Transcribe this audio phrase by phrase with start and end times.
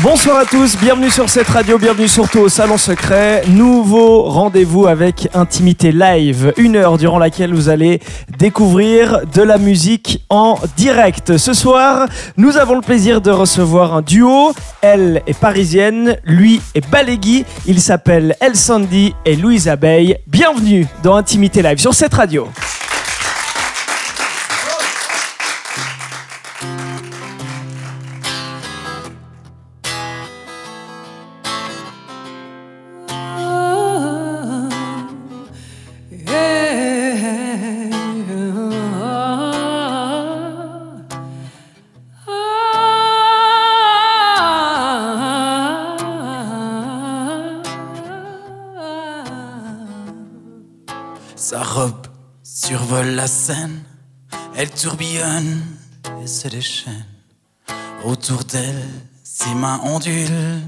[0.00, 3.44] Bonsoir à tous, bienvenue sur cette radio, bienvenue surtout au Salon Secret.
[3.46, 8.00] Nouveau rendez-vous avec Intimité Live, une heure durant laquelle vous allez
[8.38, 11.36] découvrir de la musique en direct.
[11.36, 14.54] Ce soir, nous avons le plaisir de recevoir un duo.
[14.80, 17.44] Elle est parisienne, lui est balégui.
[17.66, 20.16] Il s'appelle El Sandy et Louise Abeille.
[20.26, 22.48] Bienvenue dans Intimité Live sur cette radio.
[54.54, 55.62] Elle tourbillonne
[56.22, 57.04] et se déchaîne.
[58.04, 58.84] Autour d'elle,
[59.24, 60.60] ses mains ondulent,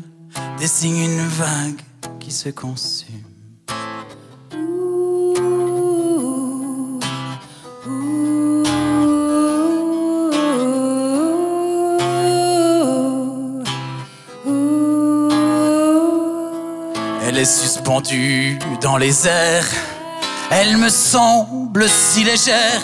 [0.58, 1.80] dessinent une vague
[2.20, 3.22] qui se consume.
[17.26, 19.93] Elle est suspendue dans les airs.
[20.50, 22.82] Elle me semble si légère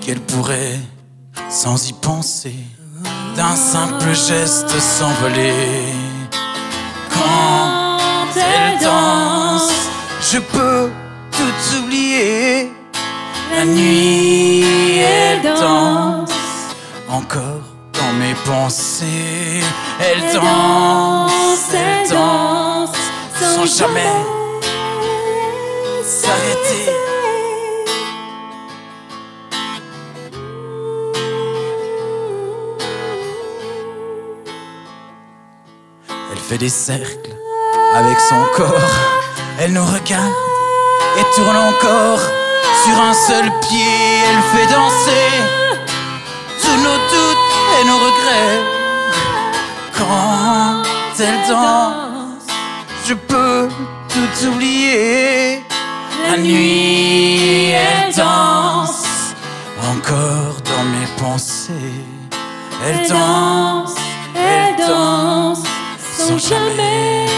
[0.00, 0.78] qu'elle pourrait,
[1.48, 2.54] sans y penser,
[3.36, 5.92] d'un simple geste s'envoler.
[7.10, 7.98] Quand
[8.36, 9.72] elle danse,
[10.32, 10.90] je peux
[11.32, 12.70] tout oublier.
[13.54, 16.30] La nuit, elle danse
[17.08, 19.60] encore dans mes pensées.
[20.00, 22.90] Elle danse, elle danse,
[23.40, 24.33] sans jamais
[36.30, 37.34] Elle fait des cercles
[37.94, 38.68] avec son corps.
[39.58, 40.32] Elle nous regarde
[41.18, 42.20] et tourne encore
[42.84, 44.22] sur un seul pied.
[44.28, 45.30] Elle fait danser
[46.60, 48.62] tous nos doutes et nos regrets.
[49.96, 50.82] Quand
[51.20, 52.46] elle danse,
[53.06, 53.68] je peux
[54.08, 55.63] tout oublier.
[56.36, 59.36] La nuit, elle danse
[59.78, 62.02] encore dans mes pensées.
[62.84, 63.94] Elle danse,
[64.34, 65.62] elle danse
[66.18, 67.28] sans jamais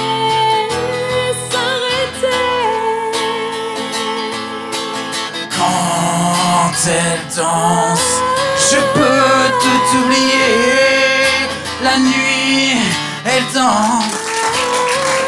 [5.51, 8.23] Quand elle danse,
[8.71, 11.27] je peux tout oublier.
[11.83, 12.81] La nuit,
[13.27, 14.15] elle danse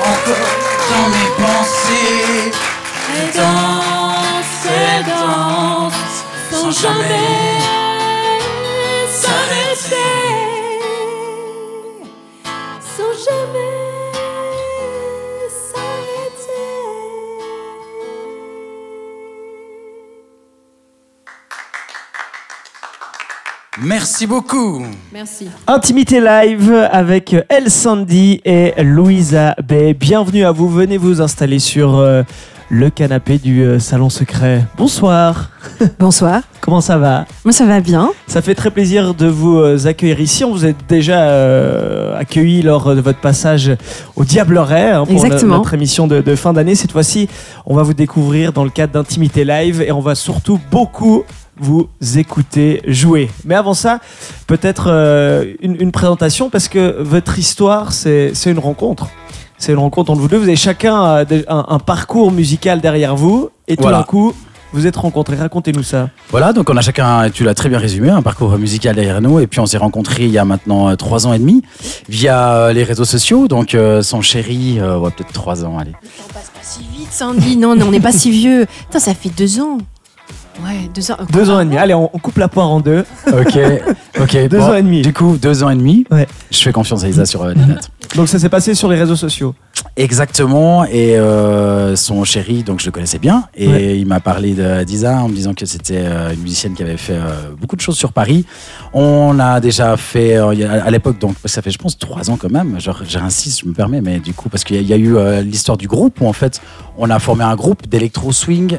[0.00, 0.56] encore
[0.88, 1.27] dans mes pensées.
[3.20, 7.58] Elle danse, elle danse sans jamais
[9.10, 9.67] s'arrêter.
[23.88, 24.82] Merci beaucoup.
[25.14, 25.48] Merci.
[25.66, 29.94] Intimité live avec El Sandy et Louisa Bay.
[29.94, 30.68] Bienvenue à vous.
[30.68, 32.22] Venez vous installer sur euh,
[32.68, 34.62] le canapé du euh, salon secret.
[34.76, 35.48] Bonsoir.
[35.98, 36.42] Bonsoir.
[36.60, 37.24] Comment ça va?
[37.46, 38.10] Moi, ça va bien.
[38.26, 40.44] Ça fait très plaisir de vous euh, accueillir ici.
[40.44, 43.72] On vous a déjà euh, accueilli lors de votre passage
[44.16, 46.74] au Diableret hein, pour no- notre émission de, de fin d'année.
[46.74, 47.26] Cette fois-ci,
[47.64, 51.24] on va vous découvrir dans le cadre d'Intimité Live et on va surtout beaucoup
[51.60, 53.30] vous écouter jouer.
[53.44, 54.00] Mais avant ça,
[54.46, 59.08] peut-être euh, une, une présentation parce que votre histoire, c'est une rencontre.
[59.58, 60.36] C'est une rencontre entre vous deux.
[60.36, 63.98] Vous avez chacun euh, un, un parcours musical derrière vous et tout Voilà.
[63.98, 64.32] d'un coup,
[64.72, 65.34] vous êtes rencontrés.
[65.34, 66.10] Racontez-nous ça.
[66.30, 69.40] Voilà, donc on a chacun, tu l'as très bien résumé, un parcours musical derrière nous.
[69.40, 71.62] Et puis on s'est rencontrés il y a maintenant euh, trois ans et demi
[72.08, 73.48] via les réseaux sociaux.
[73.48, 75.92] Donc euh, son chéri, euh, ouais, peut-être trois ans, allez.
[76.22, 77.56] On passe pas si vite, Sandy.
[77.56, 78.66] Non, non, on n'est pas si vieux.
[78.86, 79.78] Putain, ça fait deux ans.
[80.64, 81.16] Ouais, deux ans.
[81.32, 81.76] Deux ans et demi.
[81.76, 83.04] Allez, on, on coupe la poire en deux.
[83.28, 83.58] Ok,
[84.20, 84.32] ok.
[84.48, 85.02] Deux bon, ans et demi.
[85.02, 86.04] Du coup, deux ans et demi.
[86.10, 86.26] Ouais.
[86.50, 87.90] Je fais confiance à Isa sur euh, les dates.
[88.16, 89.54] Donc ça s'est passé sur les réseaux sociaux.
[89.96, 93.98] Exactement, et euh, son chéri, donc je le connaissais bien, et Ouais.
[93.98, 96.96] il m'a parlé de Diza en me disant que c'était euh, une musicienne qui avait
[96.96, 98.44] fait euh, beaucoup de choses sur Paris.
[98.92, 102.50] On a déjà fait, euh, à l'époque, donc ça fait je pense trois ans quand
[102.50, 104.92] même, genre j'insiste, je me permets, mais du coup, parce qu'il y, a- il y
[104.92, 106.60] a eu l'histoire du groupe où en fait
[106.96, 108.78] on a formé un groupe d'électro-swing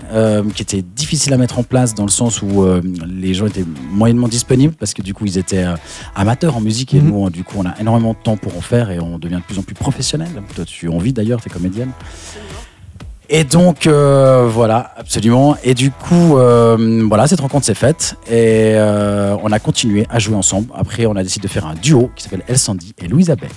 [0.56, 2.66] qui était difficile à mettre en place dans le sens où
[3.08, 5.66] les gens étaient moyennement disponibles parce que du coup ils étaient
[6.16, 7.10] amateurs en musique et Mhm.
[7.10, 9.42] nous, du coup, on a énormément de temps pour en faire et on devient de
[9.42, 10.30] plus en plus professionnel.
[10.56, 11.92] Toi, tu en vis d'ailleurs, tu es comédienne.
[13.32, 15.56] Et donc, euh, voilà, absolument.
[15.64, 20.18] Et du coup, euh, voilà, cette rencontre s'est faite et euh, on a continué à
[20.18, 20.70] jouer ensemble.
[20.76, 23.48] Après, on a décidé de faire un duo qui s'appelle El Sandy et Louise Abbey.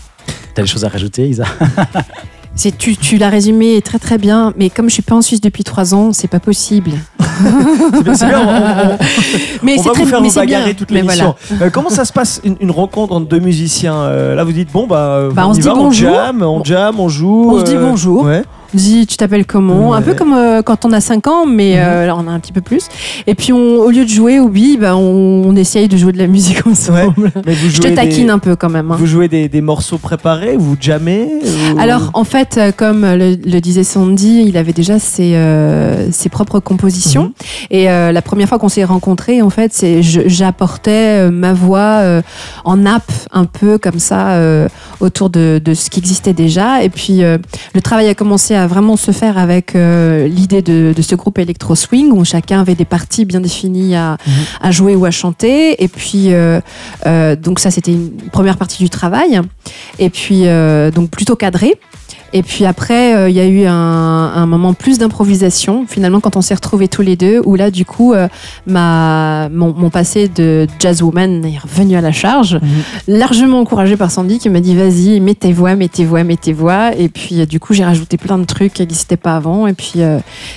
[0.55, 1.45] T'as des choses à rajouter, Isa?
[2.55, 5.41] C'est tu, tu l'as résumé très très bien, mais comme je suis pas en Suisse
[5.41, 6.93] depuis trois ans, c'est pas possible.
[8.15, 8.99] C'est bien, on- on-
[9.63, 10.43] Mais on c'est va très vous faire mais vous bien.
[10.59, 11.35] bagarrer toute l'émission.
[11.61, 13.95] Euh, comment ça se passe une, une rencontre entre deux musiciens?
[13.97, 16.11] Euh, Là, vous dites bon bah, Bah, on, se dit bonjour.
[16.11, 17.51] on jam, on jam, on joue.
[17.55, 18.25] On se dit euh, bonjour.
[18.25, 18.43] Ouais.
[18.75, 20.05] Dis, tu t'appelles comment Un Ouais.
[20.05, 21.79] peu comme euh, quand on a 5 ans, mais Mhm.
[21.83, 22.87] euh, là on a un petit peu plus.
[23.27, 26.13] Et puis on, au lieu de jouer au billes, bah, on, on essaye de jouer
[26.13, 27.31] de la musique ensemble.
[27.47, 28.91] Mais vous Je te taquine des, un peu quand même.
[28.91, 28.97] hein.
[28.99, 31.29] Vous jouez des, des morceaux préparés, vous jammez
[31.75, 36.11] ou- Alors en fait, euh, comme le, le disait Sandy, il avait déjà ses, euh,
[36.11, 37.25] ses propres compositions.
[37.25, 37.33] Mhm.
[37.71, 39.85] Et euh, la première fois qu'on s'est rencontrés, en fait,
[40.27, 42.23] j'apportais euh, ma voix euh,
[42.65, 44.69] en nappe un peu comme ça euh,
[45.01, 46.83] autour de, de ce qui existait déjà.
[46.83, 47.39] Et puis euh,
[47.75, 51.39] le travail a commencé à vraiment se faire avec euh, l'idée de, de ce groupe
[51.39, 54.33] électro swing où chacun avait des parties bien définies à, Mhm.
[54.61, 55.83] à jouer ou à chanter.
[55.83, 56.61] Et puis euh,
[57.07, 59.41] euh, donc ça c'était une première partie du travail.
[59.99, 60.45] Et puis
[60.95, 61.75] donc plutôt cadré.
[62.35, 66.37] Et puis après, euh, il y a eu un, un moment plus d'improvisation, finalement, quand
[66.37, 68.29] on s'est retrouvés tous les deux, où là, du coup, euh,
[68.67, 73.19] ma, mon, mon passé de jazzwoman est revenu à la charge, Mhm.
[73.19, 76.37] largement encouragé par Sandy qui m'a dit vas-y, mets tes voix, mets tes voix, mets
[76.37, 76.95] tes voix.
[76.97, 79.67] Et puis, euh, du coup, j'ai rajouté plein de trucs qui n'existaient pas avant.
[79.67, 80.01] Et puis,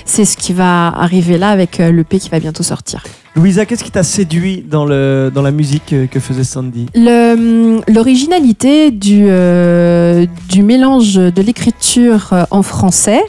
[0.04, 3.02] c'est ce qui va arriver là avec l'EP qui va bientôt sortir.
[3.36, 7.82] Louisa, qu'est-ce qui t'a séduit dans, le, dans la musique que, que faisait Sandy Le-
[7.92, 13.20] L'originalité du, euh, du mélange de l'écriture euh, en français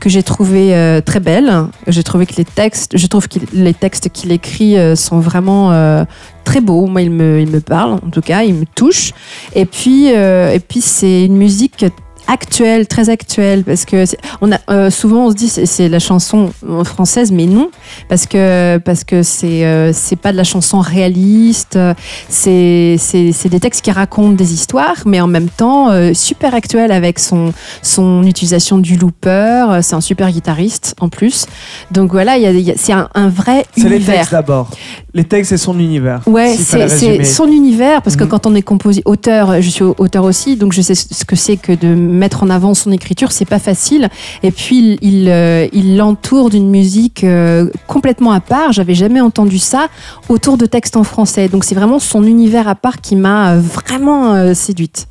[0.00, 1.52] que j'ai trouvé euh, très belle.
[1.86, 5.70] J'ai trouvé que les textes, je trouve que les textes qu'il écrit euh, sont vraiment
[5.72, 6.04] euh,
[6.44, 6.86] très beaux.
[6.86, 9.12] Moi, il me, il me parle, en tout cas, il me touche.
[9.54, 11.86] Et puis, euh, et puis c'est une musique
[12.28, 14.04] actuelle, très actuelle, parce que
[14.40, 17.70] on a euh, souvent on se dit c'est c'est la chanson euh, française, mais non,
[18.08, 21.78] parce que parce que c'est euh, c'est pas de la chanson réaliste.
[22.28, 22.96] C'est
[23.50, 27.52] des textes qui racontent des histoires, mais en même temps euh, super actuel avec son
[27.82, 29.80] son utilisation du looper.
[29.82, 31.46] C'est un super guitariste en plus.
[31.90, 34.16] Donc voilà, il y a- c'est un, un vrai C'est les univers.
[34.16, 34.70] textes d'abord.
[35.16, 36.20] Les textes, c'est son univers.
[36.26, 38.28] Ouais, c'est son univers parce que Mhm.
[38.30, 41.56] quand on est composé auteur, je suis auteur aussi, donc je sais ce que c'est
[41.56, 44.10] que de mettre en avant son écriture, c'est pas facile.
[44.42, 48.72] Et puis il il, euh, il l'entoure d'une musique euh, complètement à part.
[48.72, 49.88] J'avais jamais entendu ça
[50.28, 51.48] autour de textes en français.
[51.48, 55.08] Donc c'est vraiment son univers à part qui m'a euh, vraiment euh, séduite.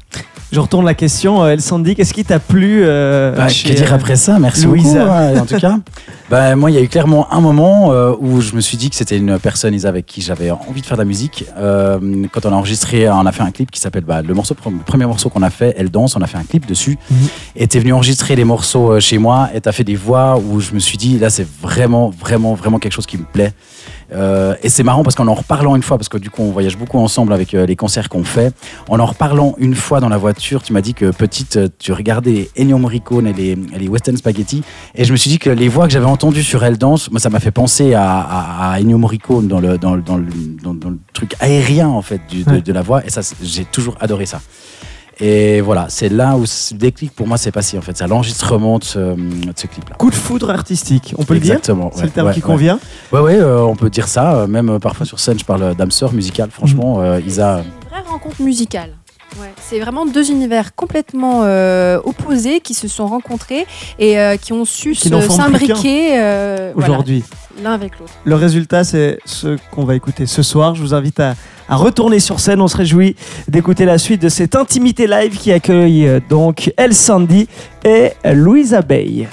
[0.56, 1.44] Je retourne la question.
[1.44, 4.40] euh, El Sandy, qu'est-ce qui t'a plu euh, Bah, chez, que dire après ça?
[4.40, 5.00] Merci Louisa.
[5.00, 5.12] beaucoup.
[5.12, 5.80] hein, en tout cas,
[6.30, 8.90] bah, moi, il y a eu clairement un moment euh, où je me suis dit
[8.90, 11.44] que c'était une personne Isa, avec qui j'avais envie de faire de la musique.
[11.58, 12.00] Euh,
[12.32, 14.78] quand on a enregistré, on a fait un clip qui s'appelle bah, le morceau, le
[14.86, 16.16] premier morceau qu'on a fait, Elle danse.
[16.16, 16.98] On a fait un clip dessus.
[17.12, 17.18] Mhm.
[17.58, 20.72] Et t'es venu enregistrer les morceaux chez moi et t'as fait des voix où je
[20.72, 23.52] me suis dit là, c'est vraiment, vraiment, vraiment quelque chose qui me plaît.
[24.14, 26.52] Euh, et c'est marrant parce qu'en en reparlant une fois, parce que du coup on
[26.52, 28.54] voyage beaucoup ensemble avec euh, les concerts qu'on fait,
[28.88, 31.92] en en reparlant une fois dans la voiture, tu m'as dit que petite, euh, tu
[31.92, 34.62] regardais Ennio Morricone et les, Western Spaghetti,
[34.94, 37.20] et je me suis dit que les voix que j'avais entendues sur Elle Danse, moi
[37.20, 40.26] ça m'a fait penser à, à, à Ennio Morricone dans le, dans, le, dans, le,
[40.64, 43.66] dans- dans le truc aérien en fait du- de, de la voix, et ça j'ai
[43.66, 44.40] toujours adoré ça.
[45.20, 48.08] Et voilà, c'est là où le déclic pour moi s'est passé en fait, c'est à
[48.08, 49.96] l'enregistrement de ce, de ce clip-là.
[49.96, 51.90] Coup de foudre artistique, on peut le dire Exactement.
[51.94, 52.46] C'est ouais, le terme ouais, qui ouais.
[52.46, 52.80] convient
[53.12, 54.36] Ouais, ouais, euh, on peut dire ça.
[54.36, 56.50] Euh, Même euh, parfois sur scène, je parle d'âme sœur musicale.
[56.52, 57.60] Franchement, euh, Isa.
[57.60, 58.92] Une vraie rencontre musicale.
[59.42, 63.66] Ouais, c'est vraiment deux univers complètement euh, opposés qui se sont rencontrés
[64.00, 67.22] et euh, qui ont su s'imbriquer euh, voilà, aujourd'hui.
[67.62, 68.14] l'un avec l'autre.
[68.24, 70.76] Le résultat, c'est ce qu'on va écouter ce soir.
[70.76, 71.36] Je vous invite à,
[71.70, 72.62] à retourner sur scène.
[72.62, 73.16] On se réjouit
[73.48, 77.48] d'écouter la suite de cette intimité live qui accueille euh, donc El Sandy
[77.84, 79.28] et Louisa Bay.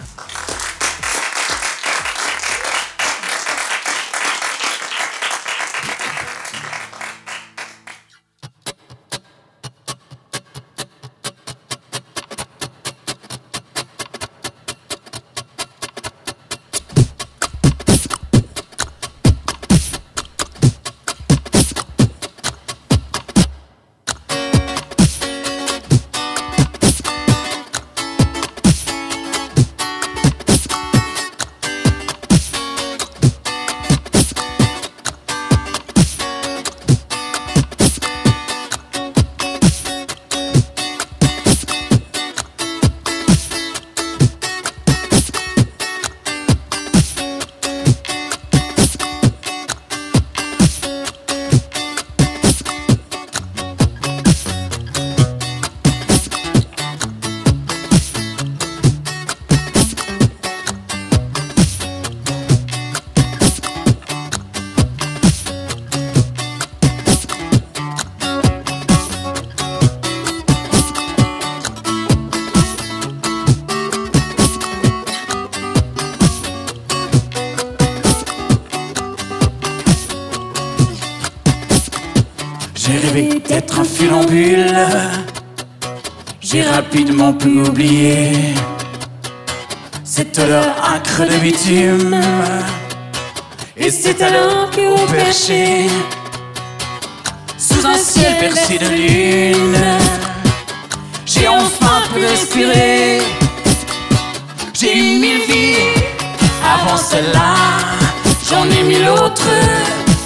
[108.83, 109.49] Ai mille autres.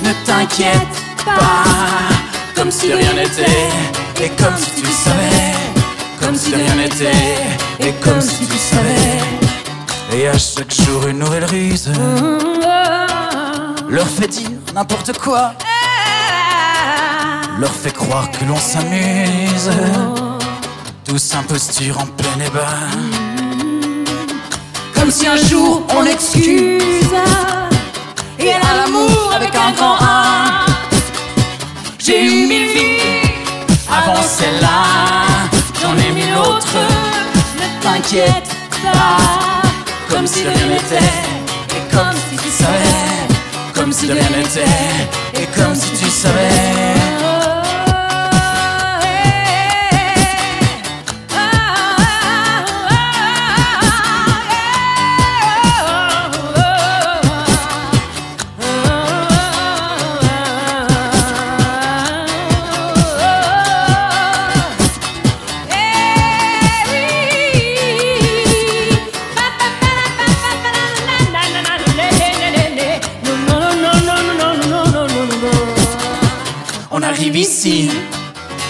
[0.03, 1.65] Ne t'inquiète pas,
[2.55, 3.69] comme si rien n'était,
[4.23, 5.55] et comme si tu savais,
[6.21, 7.41] comme si rien n'était,
[7.81, 10.19] et comme si tu savais.
[10.19, 11.91] Et à chaque jour une nouvelle ruse
[13.89, 15.53] leur fait dire n'importe quoi,
[17.59, 19.71] leur fait croire que l'on s'amuse,
[21.05, 22.77] tous imposture en plein ébat.
[24.95, 27.15] Comme si un jour on excuse
[28.39, 30.67] et à l'amour avec un grand A.
[31.99, 33.27] J'ai eu mille vies
[33.91, 34.85] avant celle-là,
[35.81, 36.79] j'en ai mille autres.
[37.59, 38.51] Ne t'inquiète
[38.83, 39.63] pas,
[40.09, 41.13] comme si de rien n'était,
[41.77, 43.27] et comme si tu savais,
[43.75, 46.96] comme si de rien n'était, et comme si tu savais.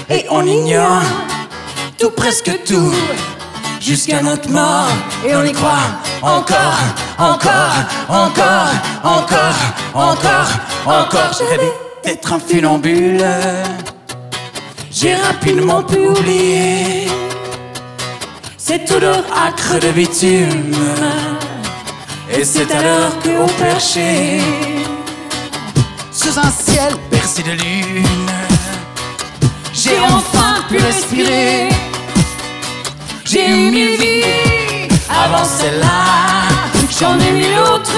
[0.08, 1.02] Et on ignore
[1.98, 2.94] tout, presque tout,
[3.80, 4.88] jusqu'à notre mort.
[5.26, 5.90] Et on y croit
[6.22, 6.78] encore,
[7.18, 7.76] encore,
[8.08, 8.70] encore,
[9.02, 9.58] encore,
[9.94, 10.48] encore,
[10.86, 11.30] encore.
[11.38, 11.70] J'ai rêvé
[12.04, 13.24] d'être un funambule.
[14.90, 17.06] J'ai rapidement pu oublier
[18.56, 20.74] cette odeur acre de bitume.
[22.30, 24.40] Et c'est alors que au perché,
[26.10, 28.06] sous un ciel percé de lune,
[29.86, 31.68] j'ai enfin pu respirer.
[33.24, 36.02] J'ai eu mille vies avant celle-là,
[36.98, 37.92] j'en ai mille autres.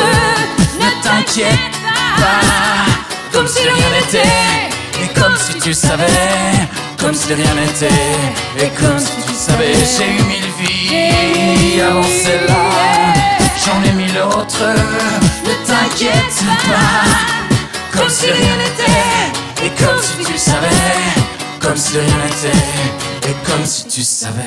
[0.80, 1.74] Ne t'inquiète
[2.16, 2.84] pas,
[3.32, 4.34] comme si de rien n'était,
[5.02, 6.68] et comme si tu savais,
[7.00, 8.04] comme si de rien n'était,
[8.58, 9.74] et comme si tu savais.
[9.96, 12.64] J'ai eu mille vies avant celle-là,
[13.64, 14.68] j'en ai mille autres.
[15.46, 21.37] Ne t'inquiète pas, comme si de rien n'était, et comme si tu savais,
[21.68, 24.42] comme si de rien n'était, et comme si tu savais.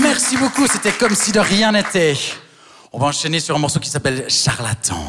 [0.00, 2.16] Merci beaucoup, c'était comme si de rien n'était.
[2.90, 5.04] On va enchaîner sur un morceau qui s'appelle Charlatan.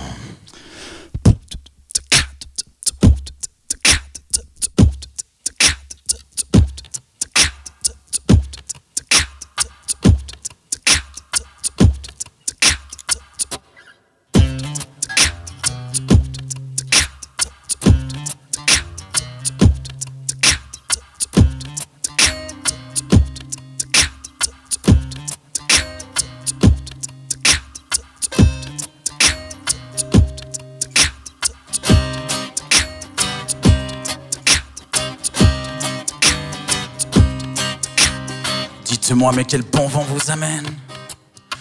[39.35, 40.67] Mais quel bon vent vous amène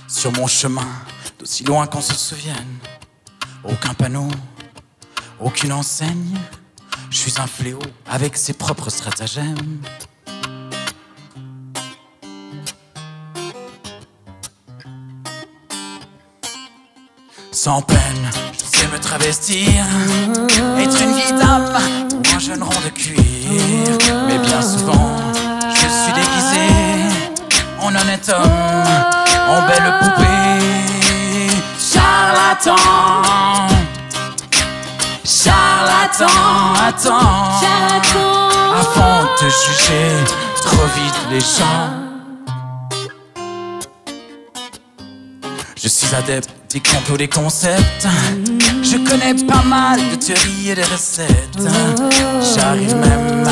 [0.09, 0.89] sur mon chemin,
[1.39, 2.79] d'aussi loin qu'on se souvienne.
[3.63, 4.29] Aucun panneau,
[5.39, 6.39] aucune enseigne.
[7.11, 9.83] Je suis un fléau avec ses propres stratagèmes.
[17.53, 19.85] Sans peine, je sais me travestir,
[20.79, 21.69] être une vieille dame
[22.39, 23.23] un jeune rond de cuir.
[24.29, 24.98] Mais bien souvent,
[29.67, 31.57] belle poupée.
[31.79, 32.77] Charlatan,
[35.25, 36.27] charlatan,
[36.87, 37.49] attends.
[38.81, 40.11] Avant de juger
[40.63, 42.09] trop vite les gens.
[45.81, 48.07] Je suis adepte des complots, des concepts.
[48.83, 51.59] Je connais pas mal de théories et de recettes.
[52.55, 53.49] J'arrive même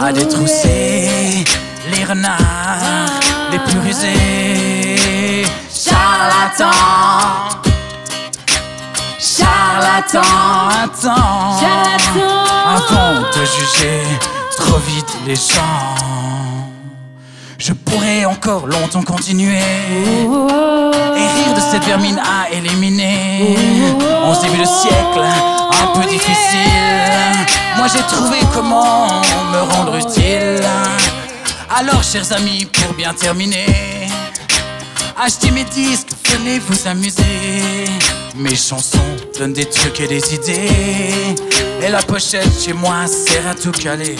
[0.00, 1.44] à détrousser
[1.90, 3.20] les renards
[3.50, 4.81] les plus rusés.
[6.22, 6.70] Charlatan,
[9.18, 10.20] charlatan,
[10.70, 11.58] attends.
[12.64, 14.02] Avant de juger
[14.56, 15.96] trop vite les gens.
[17.58, 23.56] Je pourrais encore longtemps continuer et rire de cette vermine à éliminer
[24.24, 25.24] En ce début de siècle,
[25.82, 29.08] un peu difficile, moi j'ai trouvé comment
[29.52, 30.62] me rendre utile.
[31.74, 34.01] Alors, chers amis, pour bien terminer,
[35.16, 37.84] achetez mes disques, venez vous amuser.
[38.36, 38.98] Mes chansons
[39.38, 41.34] donnent des trucs et des idées,
[41.82, 44.16] et la pochette chez moi sert à tout caler.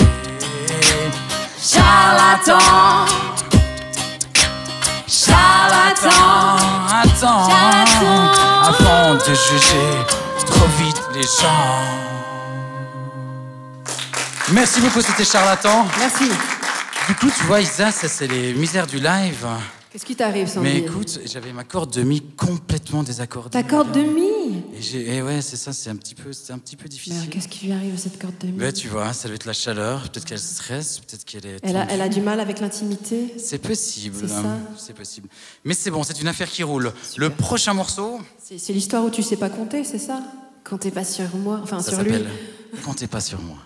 [1.61, 2.59] Charlatan,
[5.07, 6.57] charlatan,
[6.91, 7.49] attends,
[8.65, 10.05] avant de juger
[10.47, 12.13] trop vite les gens.
[14.53, 15.87] Merci beaucoup, c'était charlatan.
[15.99, 16.31] Merci.
[17.09, 19.47] Du coup, tu vois, Isa, ça c'est les misères du live.
[19.93, 23.51] Qu'est-ce qui t'arrive, Sandy Mais écoute, j'avais ma corde de mi complètement désaccordée.
[23.51, 26.53] Ta corde de mi Et, j'ai- et ouais, c'est ça, c'est un petit peu, c'est
[26.55, 27.29] un petit peu Mais difficile.
[27.29, 29.45] qu'est-ce qui lui arrive à cette corde de mi Ouais, tu vois, ça doit être
[29.45, 30.03] la chaleur.
[30.09, 31.59] Peut-être qu'elle stresse, peut-être qu'elle est.
[31.63, 34.17] elle, a, elle a du mal avec l'intimité C'est possible.
[34.27, 34.59] C'est hein, ça.
[34.87, 35.29] C'est possible.
[35.65, 36.91] Mais c'est bon, c'est une affaire qui roule.
[37.19, 40.23] Le prochain morceau, C'est c'est l'histoire où tu sais pas compter, c'est ça?
[40.65, 42.13] Quand t'es pas sur moi, enfin ça sur lui.
[42.13, 42.31] s'appelle
[42.83, 43.59] Comptez pas sur moi.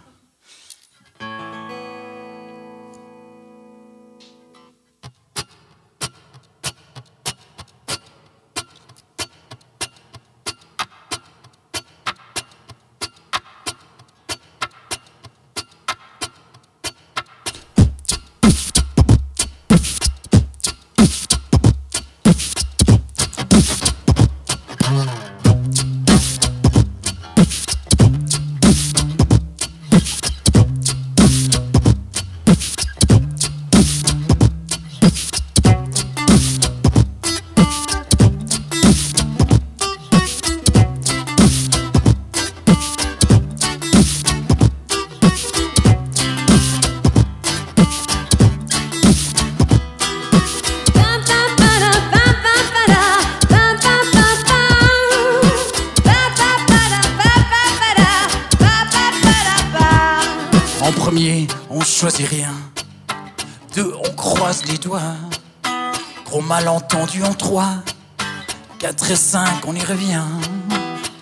[69.15, 70.25] 5, on y revient.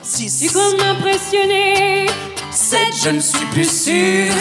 [0.02, 0.40] 6.
[0.40, 2.06] Tu comptes m'impressionner.
[2.50, 4.32] 7, je ne suis plus sûr.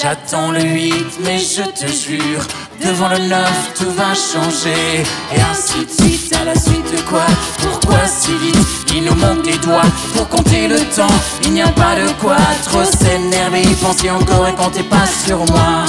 [0.00, 0.92] J'attends le 8,
[1.24, 2.46] mais je te jure,
[2.84, 5.02] devant le 9, tout va changer.
[5.34, 7.24] Et ainsi de suite, à la suite de quoi?
[7.58, 8.56] Pourquoi si vite?
[8.94, 9.82] Il nous manque des doigts
[10.14, 11.06] pour compter le temps.
[11.44, 15.86] Il n'y a pas de quoi trop s'énerver, Pensez encore et comptez pas sur moi.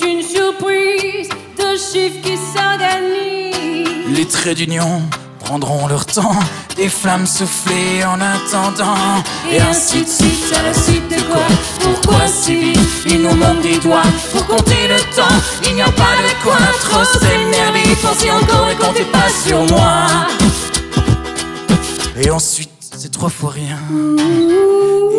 [0.00, 4.16] 10 est une surprise de chiffres qui s'organisent.
[4.16, 5.02] Les traits d'union
[5.38, 6.38] prendront leur temps,
[6.76, 9.22] des flammes soufflées en attendant.
[9.50, 11.42] Et ainsi de suite, à la suite de quoi?
[11.80, 12.78] Pourquoi si vite?
[13.06, 15.36] Il nous manque des doigts pour compter le temps.
[15.68, 20.06] Il n'y a pas de quoi trop s'énerver, penser encore et compter pas sur moi.
[22.22, 22.70] Et ensuite,
[23.20, 23.76] trois fois rien.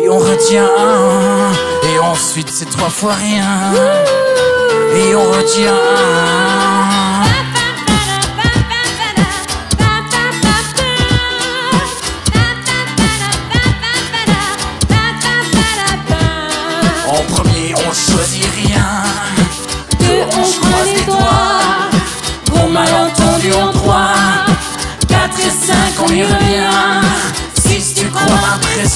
[0.02, 1.52] Et on retient un.
[1.88, 3.46] Et ensuite, c'est trois fois rien.
[4.96, 5.78] Et on retient.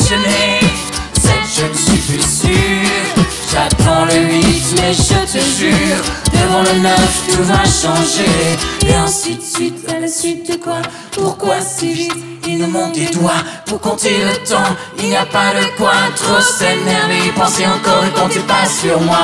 [0.06, 0.60] Impressionné.
[1.14, 3.24] Sept, je ne suis plus sûr.
[3.50, 5.96] J'attends le 8, mais je te jure.
[6.32, 8.24] Devant le 9, tout va changer.
[8.86, 10.82] Et ainsi de suite, à la suite de quoi?
[11.12, 12.12] Pourquoi si vite?
[12.46, 14.76] Il nous manque des doigts pour compter le temps.
[14.98, 17.32] Il n'y a pas de quoi trop s'énerver.
[17.34, 19.18] Penser encore et compter pas sur moi.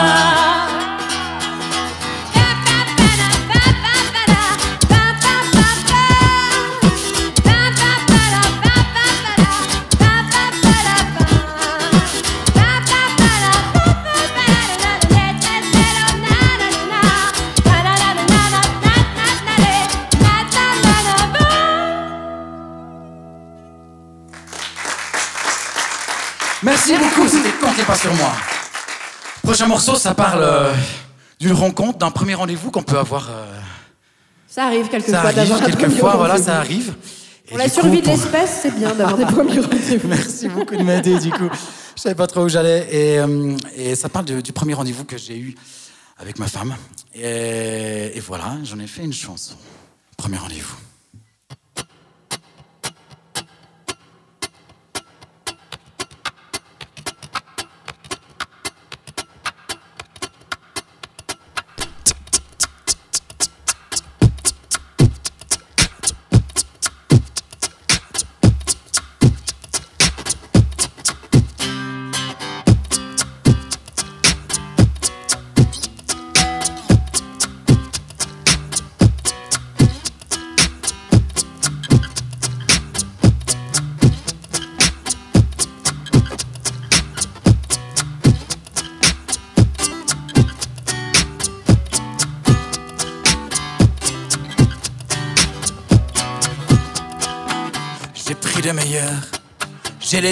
[27.72, 28.30] Comptez pas sur moi.
[29.42, 30.74] Prochain morceau, ça parle euh,
[31.40, 33.28] d'une rencontre, d'un premier rendez-vous qu'on peut avoir.
[33.30, 33.58] euh,
[34.46, 36.94] Ça arrive ça quelquefois arrive d'avoir un premier quelquefois, voilà, ça arrive.
[37.48, 40.06] Pour la coup, survie de l'espèce, c'est bien d'avoir des premiers rendez-vous.
[40.08, 41.48] Merci beaucoup de m'aider, du coup.
[41.96, 42.86] Je savais pas trop où j'allais.
[42.90, 45.54] Et, euh, et ça parle de- du premier rendez-vous que j'ai eu
[46.18, 46.74] avec ma femme.
[47.14, 49.54] Et, et voilà, j'en ai fait une chanson.
[50.18, 50.76] Premier rendez-vous.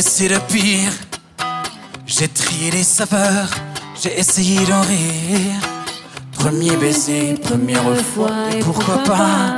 [0.01, 0.93] Laissé le pire.
[2.07, 3.51] J'ai trié les saveurs,
[4.03, 5.61] j'ai essayé d'en rire.
[6.33, 9.57] Premier baiser, première fois, et pourquoi pas?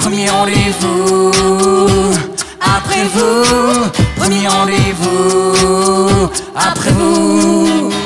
[0.00, 1.30] Premier rendez-vous,
[2.76, 3.88] après vous.
[4.16, 7.97] Premier rendez-vous, après vous.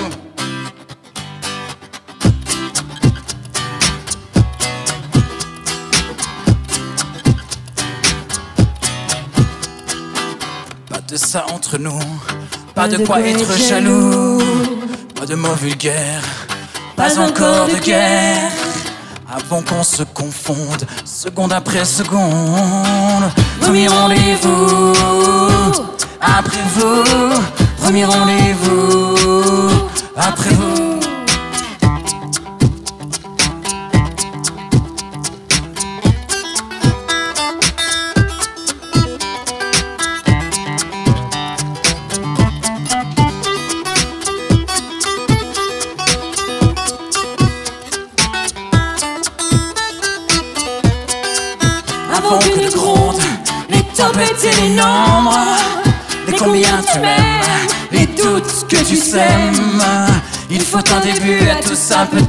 [11.73, 12.01] Entre nous,
[12.75, 14.43] pas de quoi être jaloux,
[15.19, 16.23] pas de mots vulgaires,
[16.97, 18.51] pas encore de guerre.
[19.35, 23.25] Avant qu'on se confonde, seconde après seconde.
[23.63, 24.93] Premier rendez-vous,
[26.21, 27.31] après vous.
[27.83, 28.82] Premier rendez-vous,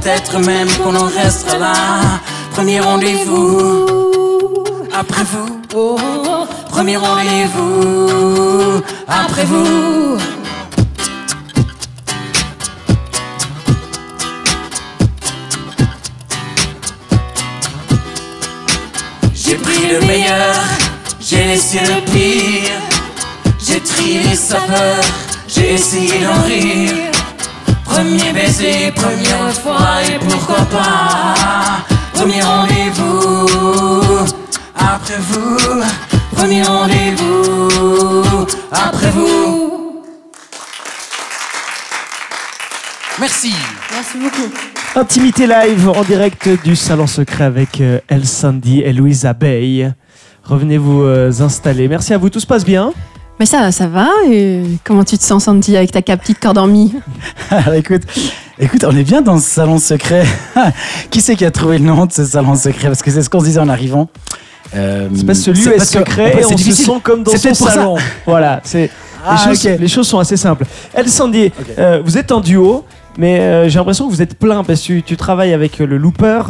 [0.04, 1.74] peut-être même qu'on en restera là.
[2.52, 3.86] Premier rendez-vous,
[4.92, 6.46] après vous.
[6.68, 10.18] Premier rendez-vous, après vous.
[19.34, 20.56] J'ai pris le meilleur,
[21.20, 22.80] j'ai laissé le pire.
[23.66, 25.04] J'ai trié les saveurs,
[25.48, 27.03] j'ai essayé d'en rire.
[27.94, 34.26] Premier baiser, première fois, et pourquoi pas Premier rendez-vous,
[34.74, 35.56] après vous.
[36.32, 40.02] Premier rendez-vous, après vous.
[43.20, 43.54] Merci.
[43.92, 44.52] Merci beaucoup.
[44.96, 49.92] Intimité live en direct du Salon Secret avec euh, El Sandy et Louisa Bay.
[50.42, 51.86] Revenez vous euh, installer.
[51.86, 52.92] Merci à vous, tout se passe bien?
[53.40, 56.58] Mais ça, ça va et Comment tu te sens, Sandy, avec ta cap- petite corde
[56.58, 56.94] en mi
[57.50, 58.02] Alors, écoute,
[58.58, 60.24] écoute, on est bien dans ce salon secret.
[61.10, 62.88] qui c'est qui a trouvé le nom de ce salon secret?
[62.88, 64.08] Parce que c'est ce qu'on se disait en arrivant.
[64.76, 66.84] Euh, C'est parce que ce lieu est que- secret fait, et c'est on se difficile.
[66.86, 67.96] sent comme dans son salon.
[68.26, 68.90] Voilà, c'est
[69.26, 69.78] Ah, les, choses, ok.
[69.80, 70.64] les choses sont assez simples.
[70.94, 72.84] El Sandy, euh, vous êtes en duo,
[73.18, 75.96] mais euh, j'ai l'impression que vous êtes plein parce que tu, tu travailles avec le
[75.98, 76.40] looper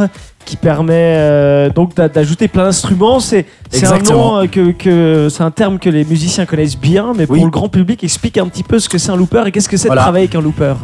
[0.45, 3.21] qui permet euh, donc d'a- d'ajouter plein d'instruments.
[3.21, 3.47] C'est
[3.85, 7.39] un nom euh, que, que c'est un terme que les musiciens connaissent bien, mais Oui.
[7.39, 9.69] pour le grand public, explique un petit peu ce que c'est un looper et qu'est-ce
[9.69, 10.03] que c'est Voilà.
[10.03, 10.75] de travailler avec un looper.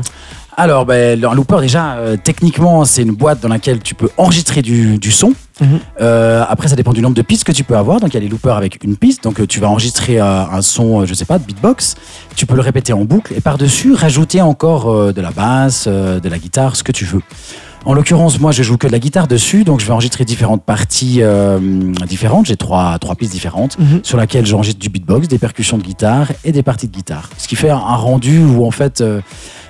[0.57, 4.61] Alors, ben, un looper, déjà, euh, techniquement, c'est une boîte dans laquelle tu peux enregistrer
[4.61, 5.33] du, du son.
[5.61, 5.79] Mhm.
[6.03, 8.01] Euh, après, ça dépend du nombre de pistes que tu peux avoir.
[8.01, 9.25] Donc, il y a les loopers avec une piste.
[9.25, 11.94] Donc, tu vas enregistrer euh, un son, je sais pas, de beatbox.
[12.37, 16.38] Tu peux le répéter en boucle et par-dessus, rajouter encore de la basse, de la
[16.38, 17.23] guitare, ce que tu veux.
[17.87, 20.62] En l'occurrence, moi, je joue que de la guitare dessus, donc je vais enregistrer différentes
[20.62, 21.59] parties euh,
[22.07, 22.45] différentes.
[22.47, 24.01] J'ai trois, trois pistes différentes Mhm.
[24.03, 27.31] sur laquelle j'enregistre du beatbox, des percussions de guitare et des parties de guitare.
[27.38, 29.21] Ce qui fait un, un rendu où, en fait, euh,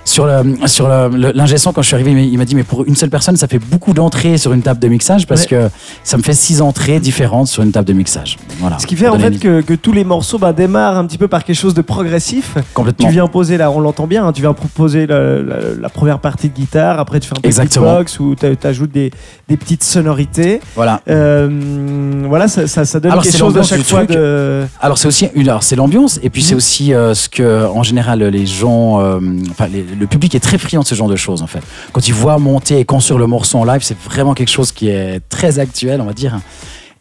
[0.03, 2.95] sur le sur l'ingé son, quand je suis arrivé, il m'a- dit mais pour une
[2.95, 5.47] seule personne, ça fait beaucoup d'entrées sur une table de mixage parce Ouais.
[5.47, 5.69] que
[6.03, 8.37] ça me fait six entrées différentes sur une table de mixage.
[8.59, 8.79] Voilà.
[8.79, 11.27] Ce qui fait en fait que, que tous les morceaux bah, démarrent un petit peu
[11.27, 12.55] par quelque chose de progressif.
[12.73, 13.07] complètement.
[13.07, 16.19] Tu viens poser là, on l'entend bien, hein, tu viens proposer la, la- la première
[16.19, 17.85] partie de guitare, après tu fais un Exactement.
[17.91, 19.11] beatbox ou tu ajoutes des,
[19.47, 20.61] des petites sonorités.
[20.75, 21.01] Voilà.
[21.09, 24.63] Euh, voilà, ça, ça, ça donne Alors, quelque chose à chaque fois de.
[24.81, 26.57] Alors c'est aussi une, alors c'est l'ambiance et puis c'est Mhm.
[26.57, 29.19] aussi euh, ce que en général les gens, euh,
[29.51, 31.61] enfin les- le public est très friand de ce genre de choses en fait.
[31.91, 34.89] Quand ils voient monter et construire le morceau en live, c'est vraiment quelque chose qui
[34.89, 36.39] est très actuel, on va dire.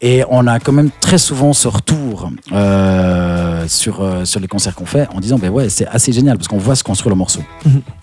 [0.02, 4.74] Et on a quand même très souvent ce retour euh, sur, euh, sur les concerts
[4.74, 7.16] qu'on fait en disant ben ouais c'est assez génial parce qu'on voit se construire le
[7.16, 7.40] morceau.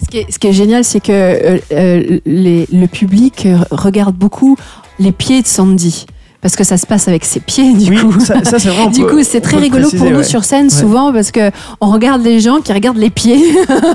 [0.04, 4.58] Ce qui est, génial, c'est que euh, le public regarde beaucoup
[5.00, 6.06] les pieds de Sandy.
[6.42, 8.20] Parce que ça se passe avec ses pieds, du oui, coup.
[8.20, 8.84] ça, ça, c'est vrai.
[8.86, 10.24] on Du coup, c'est très rigolo préciser, pour nous ouais.
[10.24, 13.44] sur scène souvent parce que on regarde les gens qui regardent les pieds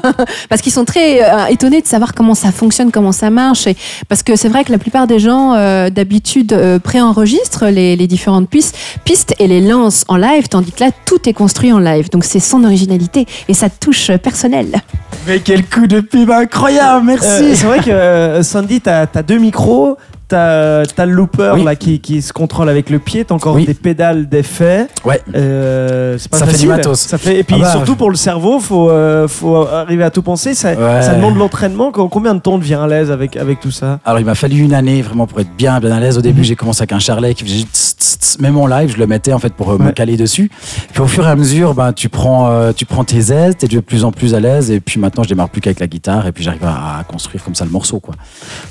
[0.48, 3.66] parce qu'ils sont très euh, étonnés de savoir comment ça fonctionne, comment ça marche.
[3.66, 3.76] Et
[4.09, 8.07] parce que c'est vrai que la plupart des gens euh, d'habitude euh, préenregistrent les, les
[8.07, 11.78] différentes pistes, pistes et les lancent en live, tandis que là tout est construit en
[11.78, 12.11] live.
[12.11, 14.83] Donc c'est son originalité et sa touche personnelle.
[15.26, 17.26] Mais quel coup de pub incroyable, merci.
[17.28, 19.96] Euh, c'est vrai que euh, Sandy, t'as as deux micros.
[20.32, 21.64] T'as t'as le looper Oui.
[21.64, 23.66] là qui, qui se contrôle avec le pied, t'as encore Oui.
[23.66, 24.86] des pédales d'effet.
[25.04, 25.20] Ouais.
[25.34, 26.98] Euh, pas Ça fait du matos.
[27.00, 30.10] Ça fait et puis Ah bah, surtout pour le cerveau, faut euh, faut arriver à
[30.10, 30.54] tout penser.
[30.54, 31.02] Ça, Ouais.
[31.02, 31.92] ça demande de l'entraînement.
[31.92, 34.00] Com- Combien de temps on devient à l'aise avec avec tout ça?
[34.04, 36.16] Alors il m'a fallu une année vraiment pour être bien bien à l'aise.
[36.16, 36.24] Au Mhm.
[36.24, 38.38] début j'ai commencé avec un charlet qui faisait tss, tss, tss.
[38.40, 40.50] même en live je le mettais en fait pour euh, me caler dessus.
[40.92, 43.68] Puis au fur et à mesure ben tu prends euh, tu prends tes aises, t'es
[43.68, 46.26] de plus en plus à l'aise et puis maintenant je démarre plus qu'avec la guitare
[46.26, 48.14] et puis j'arrive à, à construire comme ça le morceau quoi.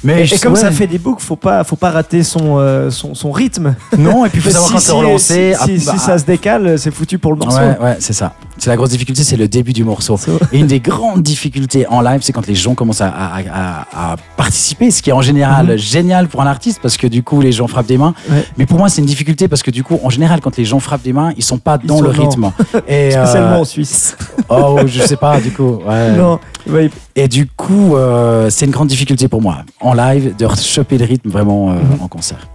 [0.03, 0.59] Mais Et, je- et comme ouais.
[0.59, 3.75] ça fait des boucles, faut pas faut pas rater son euh, son, son rythme.
[3.97, 5.53] non et puis il faut savoir si, quand si- se relancer.
[5.53, 7.57] si- si- Ah, si bah, ça se décale, c'est foutu pour le morceau.
[7.59, 8.33] Ouais, ouais, c'est ça.
[8.57, 10.19] C'est la grosse difficulté, c'est le début du morceau.
[10.51, 14.11] Et une des grandes difficultés en live, c'est quand les gens commencent à, à- à-
[14.13, 15.77] à participer, ce qui est en général Mhm.
[15.77, 18.13] génial pour un artiste parce que du coup les gens frappent des mains.
[18.29, 18.45] Ouais.
[18.57, 20.79] Mais pour moi, c'est une difficulté parce que du coup, en général, quand les gens
[20.79, 22.51] frappent des mains, ils sont pas Ils dans sont le rythme.
[22.87, 24.15] Et Spécialement euh, en Suisse.
[24.49, 25.79] oh, je sais pas, du coup.
[25.87, 26.11] ouais.
[26.11, 30.47] Non, ouais, Et du coup, euh, c'est une grande difficulté pour moi en live de
[30.61, 32.01] choper le rythme vraiment euh, Mhm.
[32.01, 32.47] en concert.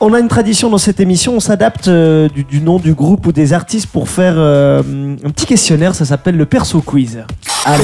[0.00, 3.26] On a une tradition dans cette émission, on s'adapte euh, du, du nom du groupe
[3.26, 4.80] ou des artistes pour faire euh,
[5.24, 7.18] un petit questionnaire, ça s'appelle le perso quiz.
[7.64, 7.82] Allez,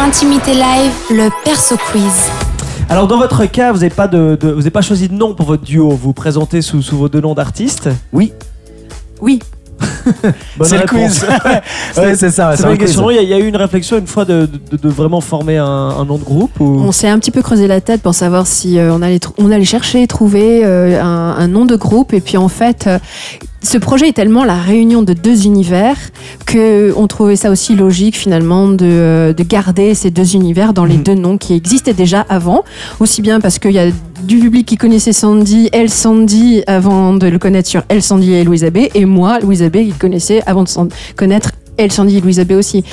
[0.00, 2.30] Intimité live, le perso quiz.
[2.88, 5.34] Alors dans votre cas, vous n'avez pas, de, de- vous avez pas choisi de nom
[5.34, 7.90] pour votre duo, vous vous présentez sous, sous vos deux noms d'artistes?
[8.14, 8.32] oui,
[9.20, 9.40] Oui.
[10.62, 11.20] C'est le réponse.
[11.20, 11.26] quiz.
[11.98, 12.56] ouais, c'est ça.
[12.56, 12.62] C'est.
[12.74, 15.20] Il y, a- il y a eu une réflexion une fois de, de- de vraiment
[15.20, 16.64] former un, un nom de groupe ou...
[16.80, 19.50] On s'est un petit peu creusé la tête pour savoir si euh, on, allait on
[19.50, 22.12] allait chercher et trouver euh, un, un nom de groupe.
[22.14, 22.98] Et puis en fait, euh,
[23.62, 25.96] ce projet est tellement la réunion de deux univers
[26.46, 30.96] que on trouvait ça aussi logique finalement de, de garder ces deux univers dans les
[30.96, 31.02] Mhm.
[31.02, 32.64] deux noms qui existaient déjà avant.
[33.00, 33.86] Aussi bien parce qu'il y a
[34.22, 38.44] du public qui connaissait Sandy, Elle Sandy avant de le connaître sur Elle Sandy et
[38.44, 40.68] Louise Abbé, et moi, Louise Abbé, qui connaissait avant de
[41.16, 42.84] connaître Elle Sandy et Louise Abbé aussi.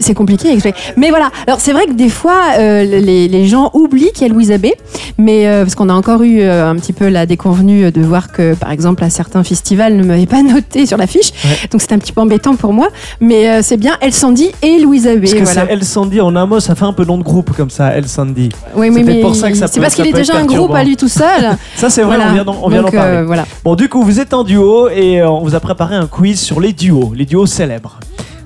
[0.00, 0.76] C'est compliqué à expliquer.
[0.96, 1.30] Mais voilà.
[1.46, 4.50] Alors, c'est vrai que des fois, euh, les, les gens oublient qu'il y a Louise
[4.50, 4.74] Abbé.
[5.18, 8.32] Mais euh, parce qu'on a encore eu euh, un petit peu la déconvenue de voir
[8.32, 11.30] que, par exemple, à certains festivals ne m'avaient pas noté sur l'affiche.
[11.44, 11.68] Ouais.
[11.70, 12.88] Donc, c'était un petit peu embêtant pour moi.
[13.20, 15.20] Mais c'est bien Elle Sandy et Louise Abbé.
[15.20, 15.66] Parce que voilà.
[15.66, 17.88] c'est El Sandy en un mot, ça fait un peu nom de groupe comme ça,
[17.96, 18.48] El Sandy.
[18.76, 20.82] Oui, c'est mais, pour ça que ça c'est parce qu'il est déjà un groupe à
[20.84, 21.56] lui tout seul.
[21.76, 22.30] Ça c'est vrai, Voilà.
[22.30, 23.22] on vient d'en on vient d'en Donc, parler.
[23.22, 23.46] voilà.
[23.64, 26.60] Bon, du coup, vous êtes en duo et on vous a préparé un quiz sur
[26.60, 27.98] les duos, les duos célèbres.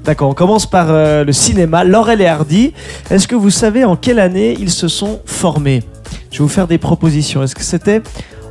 [0.05, 1.85] D'accord, on commence par euh, le cinéma.
[1.85, 2.73] Laurel et Hardy,
[3.11, 5.83] est-ce que vous savez en quelle année ils se sont formés?
[6.31, 7.43] Je vais vous faire des propositions.
[7.43, 8.03] Est-ce que c'était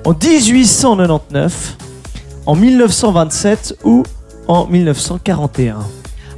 [0.06, 1.78] en 1899,
[2.46, 4.04] en 1927 ou
[4.48, 5.78] en 1941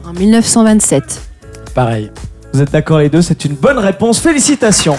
[0.06, 1.22] En 1927.
[1.76, 2.12] Pareil.
[2.54, 3.22] Vous êtes d'accord les deux?
[3.22, 4.20] C'est une bonne réponse.
[4.20, 4.98] Félicitations.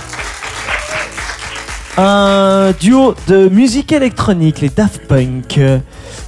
[1.99, 5.59] Un duo de musique électronique, les Daft Punk.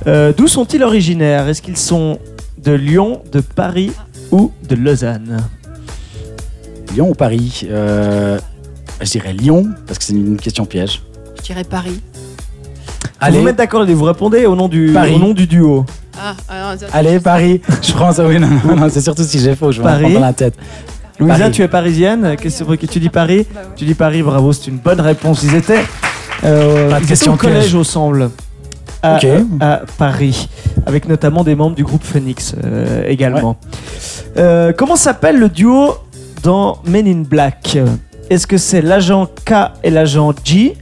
[0.06, 1.48] Euh, D'où sont-ils originaires?
[1.48, 2.18] Est-ce qu'ils sont
[2.64, 3.92] de Lyon, de Paris
[4.30, 5.38] ou de Lausanne
[6.94, 8.38] Lyon ou Paris Euh,
[9.00, 11.02] Je dirais Lyon parce que c'est une question piège.
[11.38, 12.00] Je dirais Paris.
[13.24, 15.14] Faut Vous mettre d'accord et vous répondez au nom du, Paris.
[15.14, 15.84] au nom du duo.
[16.20, 16.34] Ah,
[16.92, 17.60] Allez, Paris.
[17.82, 18.26] Je prends ça.
[18.26, 20.54] Oui, non, non, non, c'est surtout si j'ai faux, je vais prendre dans la tête.
[21.18, 21.50] Louisa, Paris.
[21.52, 22.36] tu es parisienne.
[22.40, 23.46] Qu'est-ce que tu dis Paris
[23.76, 25.42] Tu dis Paris, bravo, c'est une bonne réponse.
[25.42, 25.82] Ils étaient,
[26.44, 28.30] euh, ils étaient au collège au semble.
[29.02, 30.48] À, Paris,
[30.86, 33.56] avec notamment des membres du groupe Phoenix euh, également.
[34.36, 35.94] Euh, comment s'appelle le duo
[36.44, 37.78] dans Men in Black?
[38.30, 40.76] Est-ce que c'est l'agent K et l'agent G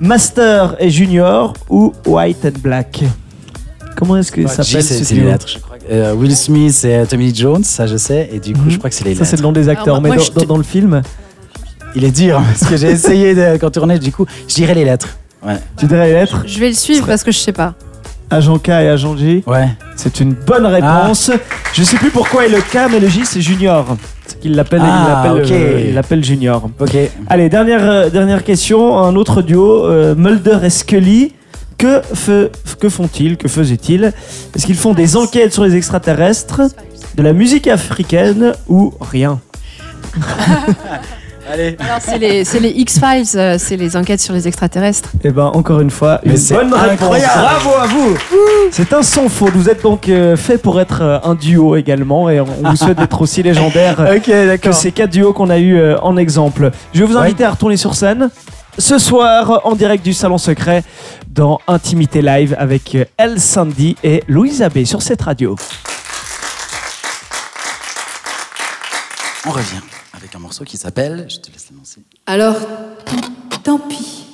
[0.00, 3.02] Master et Junior ou White and Black?
[3.96, 5.24] Comment est-ce que Bah, ça G, s'appelle c'est ce c'est duo?
[5.24, 5.76] les lettres, je crois.
[5.90, 8.70] Euh, Will Smith et Tommy Jones, ça je sais, et du coup Mhm.
[8.70, 9.42] je crois que c'est les Ça, c'est lettres.
[9.42, 9.96] le nom des acteurs.
[9.96, 11.02] Alors, mais moi, dans, le film,
[11.94, 15.18] Il est dur, parce que j'ai essayé de contourner, du coup je dirais les lettres.
[15.42, 15.56] Ouais.
[15.78, 17.74] tu dirais les lettres Je vais le suivre parce que je sais pas.
[18.30, 19.68] Agent K et agent G Ouais.
[19.96, 21.30] C'est une bonne réponse.
[21.72, 23.96] Je sais plus pourquoi est le K, mais le J c'est Junior.
[24.26, 25.50] C'est qu'il l'appelle, il Ah, l'appelle, ok.
[25.50, 26.68] euh, il l'appelle Junior.
[26.78, 26.96] Ok.
[27.28, 28.96] Allez, dernière, euh, dernière question.
[28.98, 31.34] Un autre duo, euh, Mulder et Scully.
[31.76, 34.12] Que, fe- que font-ils Que faisaient-ils?
[34.54, 36.60] Est-ce qu'ils font des enquêtes sur les extraterrestres,
[37.16, 39.40] de la musique africaine ou rien?
[41.50, 41.76] Allez.
[41.80, 45.10] Alors, c'est les, c'est les X-Files, euh, c'est les enquêtes sur les extraterrestres.
[45.24, 46.92] Eh ben, encore une fois, une c'est bonne réponse.
[46.92, 47.32] incroyable.
[47.40, 48.16] Bravo à vous.
[48.70, 49.52] C'est un sans faute.
[49.54, 52.98] Vous êtes donc euh, fait pour être euh, un duo également, et on vous souhaite
[52.98, 53.98] d'être aussi légendaire.
[54.16, 54.74] Ok, que d'accord.
[54.74, 56.70] ces quatre duos qu'on a eu euh, en exemple.
[56.94, 57.22] Je vais vous Ouais.
[57.22, 58.30] inviter à retourner sur scène
[58.78, 60.84] ce soir en direct du Salon Secret
[61.28, 65.56] dans Intimité Live avec euh, El Sandy et Louise Abbé sur cette radio.
[69.46, 69.80] On revient
[70.20, 71.26] avec un morceau qui s'appelle.
[71.28, 72.02] Je te laisse l'annoncer.
[72.26, 72.56] Alors,
[73.64, 74.26] tant pis.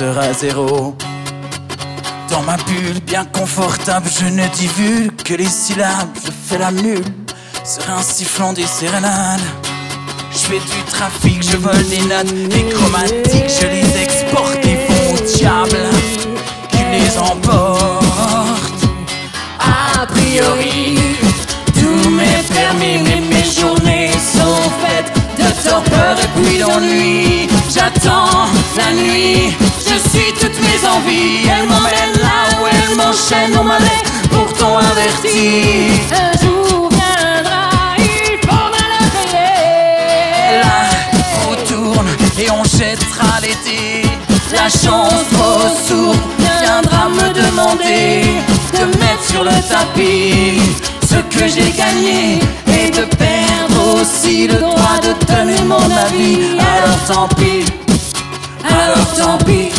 [0.00, 0.96] Les à zéro.
[2.30, 6.16] Dans ma bulle bien confortable, je ne divulgue que les syllabes.
[6.24, 7.04] Je fais la mule
[7.64, 9.40] sur un sifflant des sérénades.
[10.32, 15.14] Je fais du trafic, je vole des notes des chromatiques, je les exporte et vont
[15.14, 15.88] au diable
[16.70, 18.04] qui les emporte.
[19.58, 20.98] A priori,
[21.74, 27.48] tout m'est permis, mais mes journées sont faites de torpeur et puis d'ennui.
[27.74, 29.56] J'attends la nuit,
[29.90, 31.48] je suis toutes mes envies.
[31.48, 35.90] Elle m'emmène là où elle m'enchaîne, on m'avait pourtant averti.
[36.12, 40.60] Un jour viendra, il faudra payer.
[40.62, 44.08] La tourne et on jettera l'été.
[44.52, 46.18] La chance trop sourde
[46.60, 48.22] viendra me demander
[48.74, 50.60] de mettre sur le tapis
[51.08, 55.76] ce que j'ai gagné et de perdre aussi le droit de donner mon
[56.06, 56.58] avis.
[56.58, 57.64] Alors tant pis,
[58.64, 59.70] alors tant pis,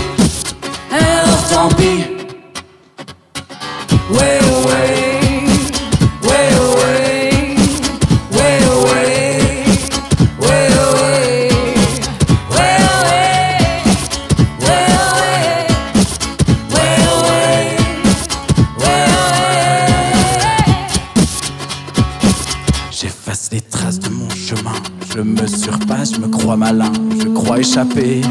[22.92, 24.74] J'efface les traces de mon chemin.
[25.16, 26.92] Je me surpasse, je me crois malin.
[27.20, 28.22] Je crois échapper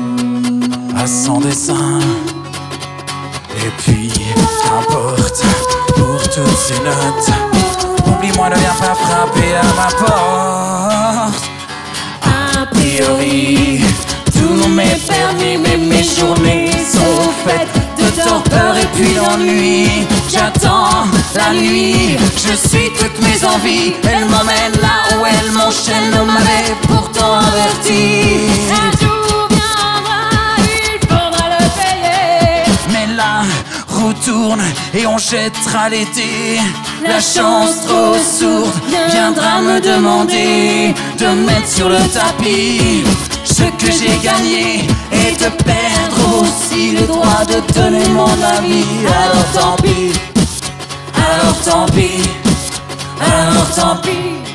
[8.07, 11.51] Oublie-moi, ne viens pas frapper à ma porte.
[12.23, 13.81] A priori,
[14.33, 20.07] tout m'est permis, mais mes journées sont faites de torpeur et puis d'ennui.
[20.31, 23.95] J'attends la nuit, je suis toutes mes envies.
[24.05, 28.51] Elle m'emmène là où elle m'enchaîne, on m'avait pourtant averti.
[34.25, 34.63] Tourne
[34.95, 36.59] et on jettera l'été.
[37.07, 38.73] La chance trop sourde
[39.11, 43.05] viendra me demander de mettre sur le tapis
[43.45, 49.07] ce que j'ai gagné et de perdre aussi le droit de donner mon avis.
[49.07, 50.13] Alors tant pis,
[51.17, 52.23] alors tant pis,
[53.21, 54.50] alors tant pis.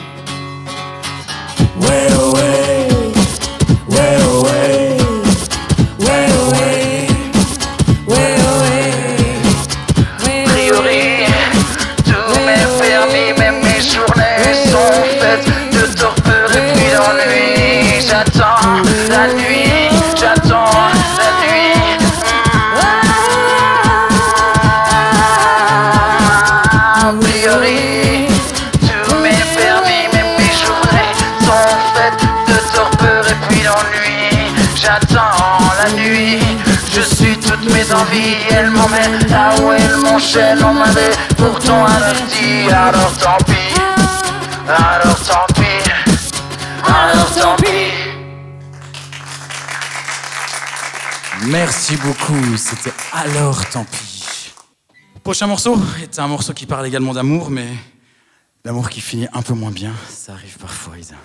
[37.86, 38.36] Mes envies.
[38.52, 40.64] Elle m'emmène là où elle m'enchaîne.
[40.64, 42.68] On m'avait pourtant averti.
[42.70, 43.80] Alors tant pis,
[44.68, 45.92] alors tant pis,
[46.86, 47.92] alors tant pis.
[51.48, 54.52] Merci beaucoup, c'était alors tant pis.
[55.24, 57.68] Prochain morceau est un morceau qui parle également d'amour, mais
[58.64, 59.94] d'amour qui finit un peu moins bien.
[60.10, 61.16] Ça arrive parfois, Isa.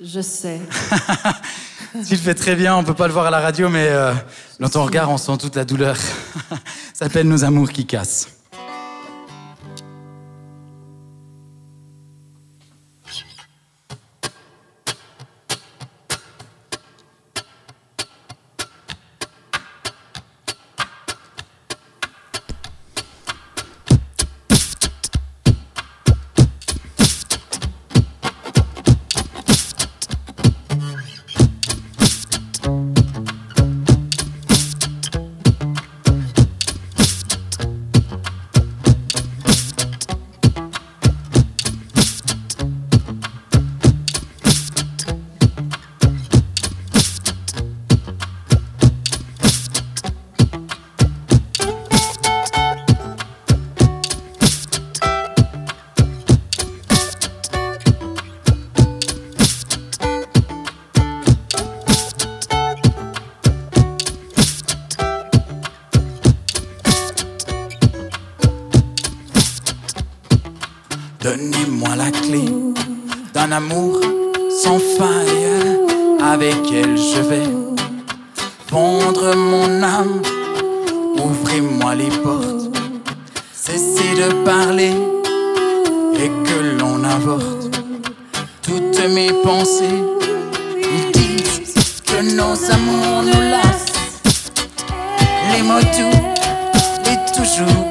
[0.00, 0.60] Je sais.
[1.92, 4.14] Tu le fais très bien, on peut pas le voir à la radio, mais euh,
[4.58, 5.96] dans ton regard, on sent toute la douleur.
[6.94, 8.28] Ça s'appelle Nos amours qui cassent.
[77.32, 77.46] Vais
[79.36, 80.22] mon âme.
[81.16, 82.76] Ouvrez-moi les portes.
[83.54, 84.94] Cessez de parler
[86.22, 87.70] et que l'on avorte
[88.62, 90.00] toutes mes pensées.
[90.76, 92.02] Ils disent
[92.36, 93.92] nos amours nous lassent.
[95.50, 96.18] Les mots doux
[97.10, 97.81] et toujours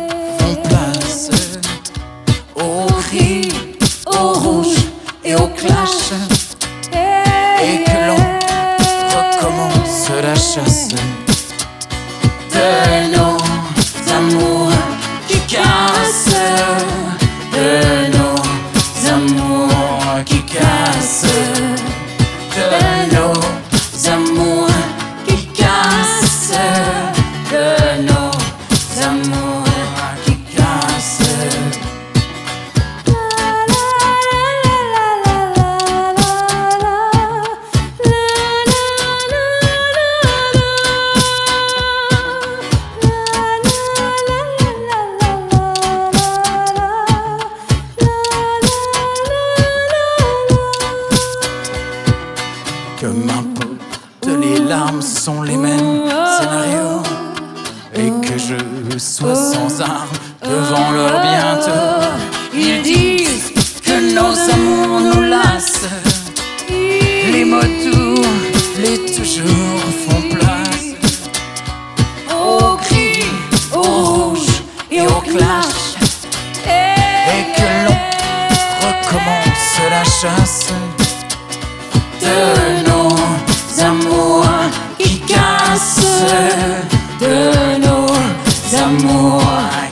[89.22, 89.91] nos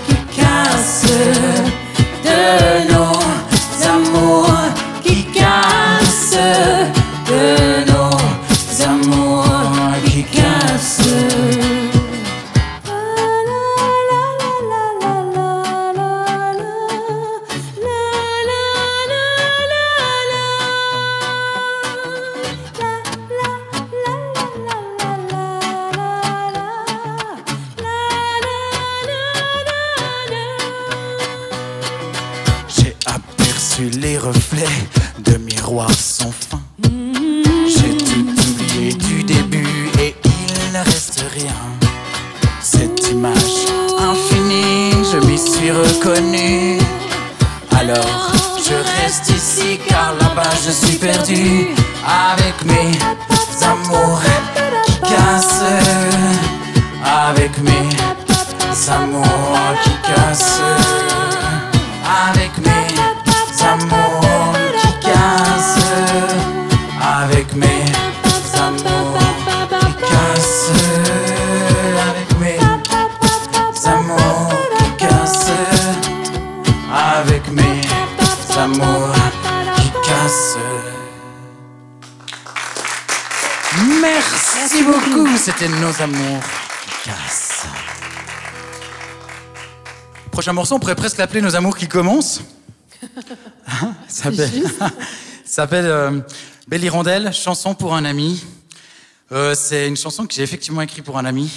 [90.71, 92.41] On pourrait presque l'appeler Nos amours qui commencent.
[93.81, 94.31] Hein, ça
[95.45, 96.19] s'appelle euh,
[96.67, 98.43] Belle Hirondelle, chanson pour un ami.
[99.31, 101.51] Euh, c'est une chanson que j'ai effectivement écrite pour un ami.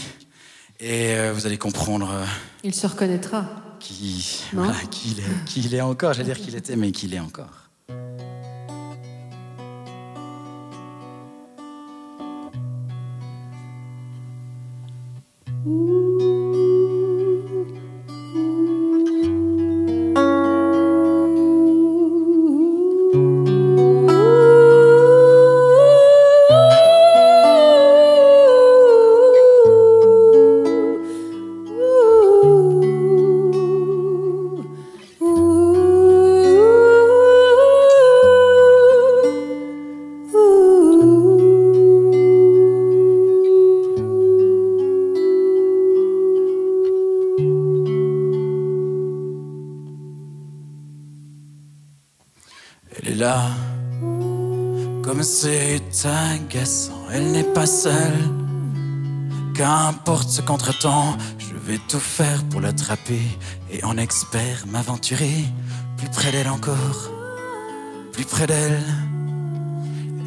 [0.78, 2.24] Et euh, vous allez comprendre euh,
[2.64, 3.46] Il se reconnaîtra.
[3.80, 6.12] qui, voilà, qui, il est, qui il est encore.
[6.12, 7.70] J'allais dire qu'il était, mais qu'il est encore.
[15.64, 16.01] Elle
[59.92, 63.20] Qu'importe ce qu'entre-temps, je vais tout faire pour l'attraper
[63.70, 65.44] et en expert m'aventurer
[65.98, 67.10] plus près d'elle encore,
[68.12, 68.80] plus près d'elle.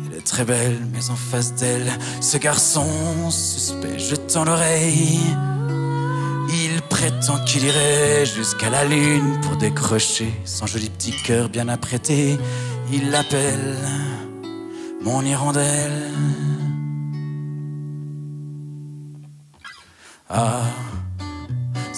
[0.05, 1.91] Elle est très belle, mais en face d'elle,
[2.21, 5.19] ce garçon suspect, je tends l'oreille.
[6.49, 12.37] Il prétend qu'il irait jusqu'à la lune pour décrocher son joli petit cœur bien apprêté.
[12.93, 13.77] Il l'appelle
[15.01, 16.11] mon hirondelle.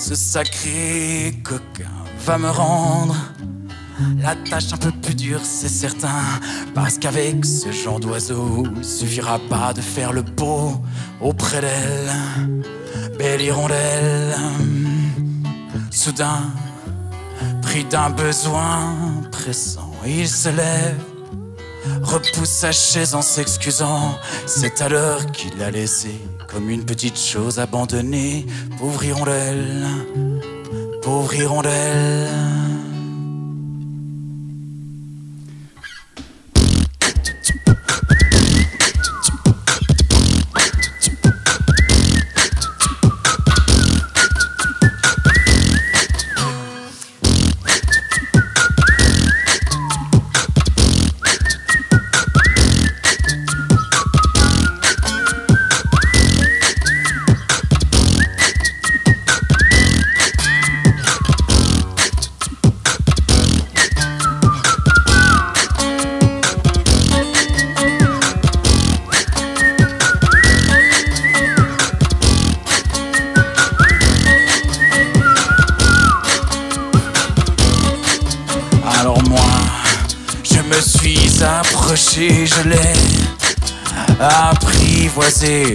[0.07, 3.13] Ce sacré coquin va me rendre
[4.21, 6.21] La tâche un peu plus dure, c'est certain.
[6.73, 10.71] Parce qu'avec ce genre d'oiseau, suffira pas de faire le beau
[11.19, 12.11] auprès d'elle.
[13.19, 14.33] Belle hirondelle,
[15.91, 16.43] soudain,
[17.61, 18.95] pris d'un besoin
[19.29, 21.03] pressant, il se lève,
[22.01, 24.17] repousse sa chaise en s'excusant.
[24.45, 28.45] C'est alors qu'il l'a laissé comme une petite chose abandonnée.
[28.79, 29.85] Pauvre hirondelle,
[31.01, 32.76] pauvre hirondelle.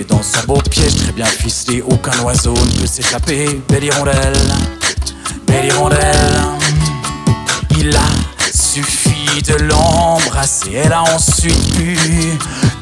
[0.09, 1.83] Dans son beau piège très bien ficelé.
[1.83, 3.61] Aucun oiseau ne peut s'échapper.
[3.69, 4.33] Belle hirondelle,
[5.47, 6.41] belle hirondelle.
[7.79, 10.73] Il a suffi de l'embrasser.
[10.85, 11.97] Elle a ensuite pu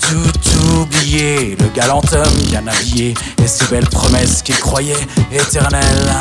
[0.01, 1.57] tout oublier.
[1.61, 6.13] Le galant homme bien habillé et ses belles promesses qu'il croyait éternelles.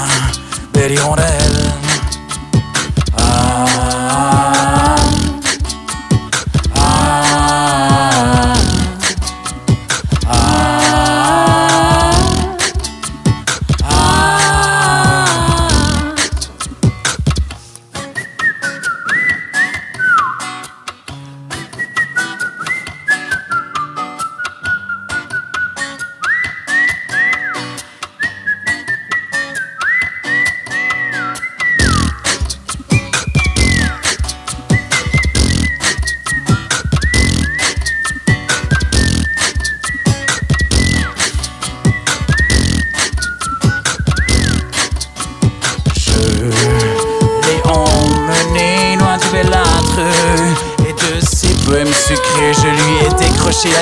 [0.73, 1.63] Belle hirondelle.
[3.17, 3.65] Ah,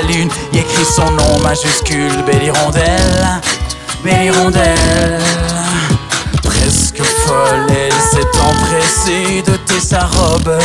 [0.02, 3.42] lune Et écrit son nom majuscule Belle hirondelle,
[4.04, 5.20] belle hirondelle
[6.44, 10.58] Presque folle Elle s'est empressée d'ôter sa robe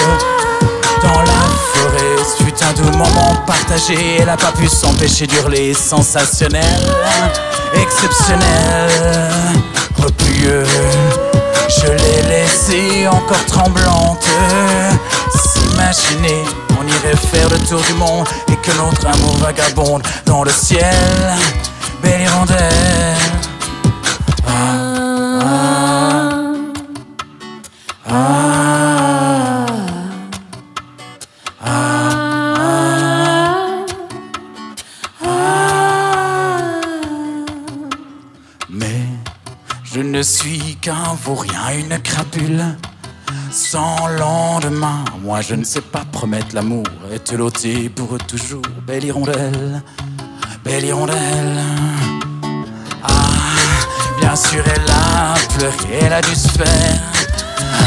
[1.02, 1.42] dans la
[1.74, 4.18] forêt, ce fut un doux moment partagé.
[4.20, 6.62] Elle a pas pu s'empêcher d'hurler, sensationnel,
[7.74, 8.90] exceptionnel,
[9.96, 10.64] replieux.
[11.68, 14.24] Je l'ai laissée encore tremblante.
[15.34, 16.44] S'imaginer,
[17.10, 20.94] faire le tour du monde et que notre amour vagabonde dans le ciel.
[22.02, 23.16] Belle hirondelle.
[24.46, 24.52] Ah,
[25.40, 26.46] ah,
[31.64, 32.12] ah.
[38.70, 38.86] Mais
[39.82, 42.76] je ne suis qu'un vaurien, une crapule
[43.72, 45.02] sans lendemain.
[45.22, 48.60] Moi je ne sais pas promettre l'amour et te l'ôter pour toujours.
[48.86, 49.82] Belle hirondelle,
[50.62, 51.58] belle hirondelle.
[53.02, 53.08] Ah,
[54.20, 57.00] bien sûr elle a pleuré, elle a dû se faire.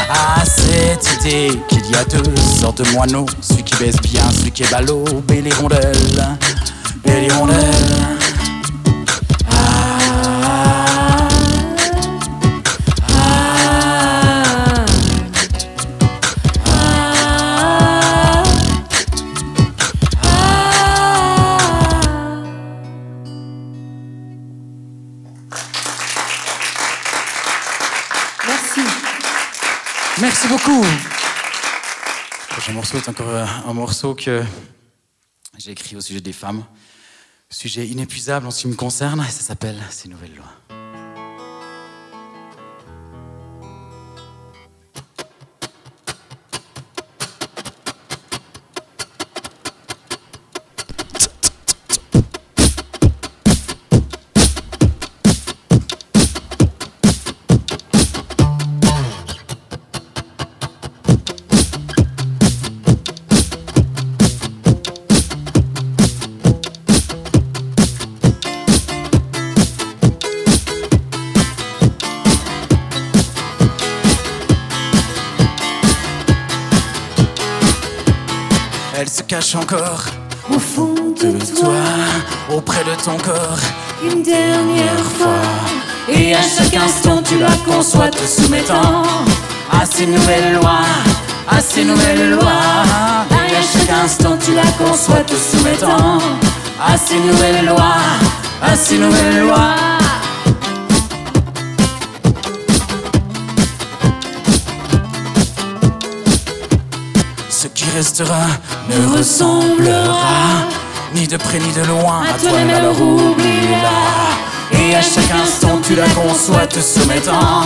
[0.10, 4.52] Ah, cette idée qu'il y a deux sortes de moineaux, celui qui baisse bien, celui
[4.52, 6.38] qui est ballot, belle hirondelle,
[7.04, 8.25] belle hirondelle.
[30.48, 30.84] Merci beaucoup.
[30.84, 34.44] Le prochain morceau est encore un morceau que
[35.58, 36.64] j'ai écrit au sujet des femmes.
[37.50, 40.65] Sujet inépuisable en ce qui me concerne, ça s'appelle Ces nouvelles lois.
[80.50, 81.84] Au fond de toi,
[82.56, 83.60] auprès de ton corps,
[84.04, 85.42] Une dernière fois.
[86.08, 89.04] Et à chaque instant tu la conçois te soumettant
[89.72, 90.86] à ces nouvelles lois,
[91.50, 93.26] à ces nouvelles lois.
[93.50, 96.20] Et à chaque instant tu la conçois te soumettant
[96.80, 98.04] à ces nouvelles lois,
[98.62, 99.76] à ces nouvelles lois.
[107.96, 108.48] Restera
[108.90, 110.68] ne ressemblera
[111.14, 114.78] ni de près ni de loin à toi-même alors oublie-la.
[114.78, 117.62] Et à chaque instant tu la conçois te soumettant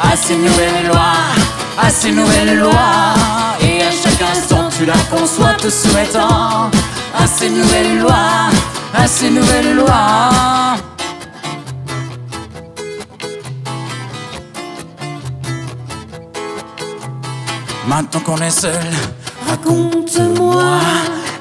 [0.00, 1.20] à ces nouvelles lois,
[1.78, 3.14] à ces nouvelles lois.
[3.60, 6.70] Et à chaque instant tu la conçois te soumettant
[7.14, 8.48] à ces nouvelles lois,
[8.94, 10.76] à ces nouvelles lois.
[17.86, 18.92] Maintenant qu'on est seul,
[19.48, 20.78] raconte-moi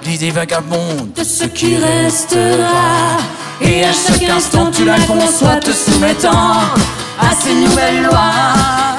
[0.06, 3.18] l'idée vagabonde de ce qui restera.
[3.62, 6.62] Et à chaque instant tu la conçois te soumettant
[7.20, 8.34] à ces nouvelles lois,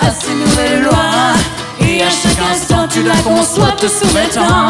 [0.03, 1.35] à ces nouvelles lois.
[1.81, 4.69] Et à chaque instant tu la conçois te soumettant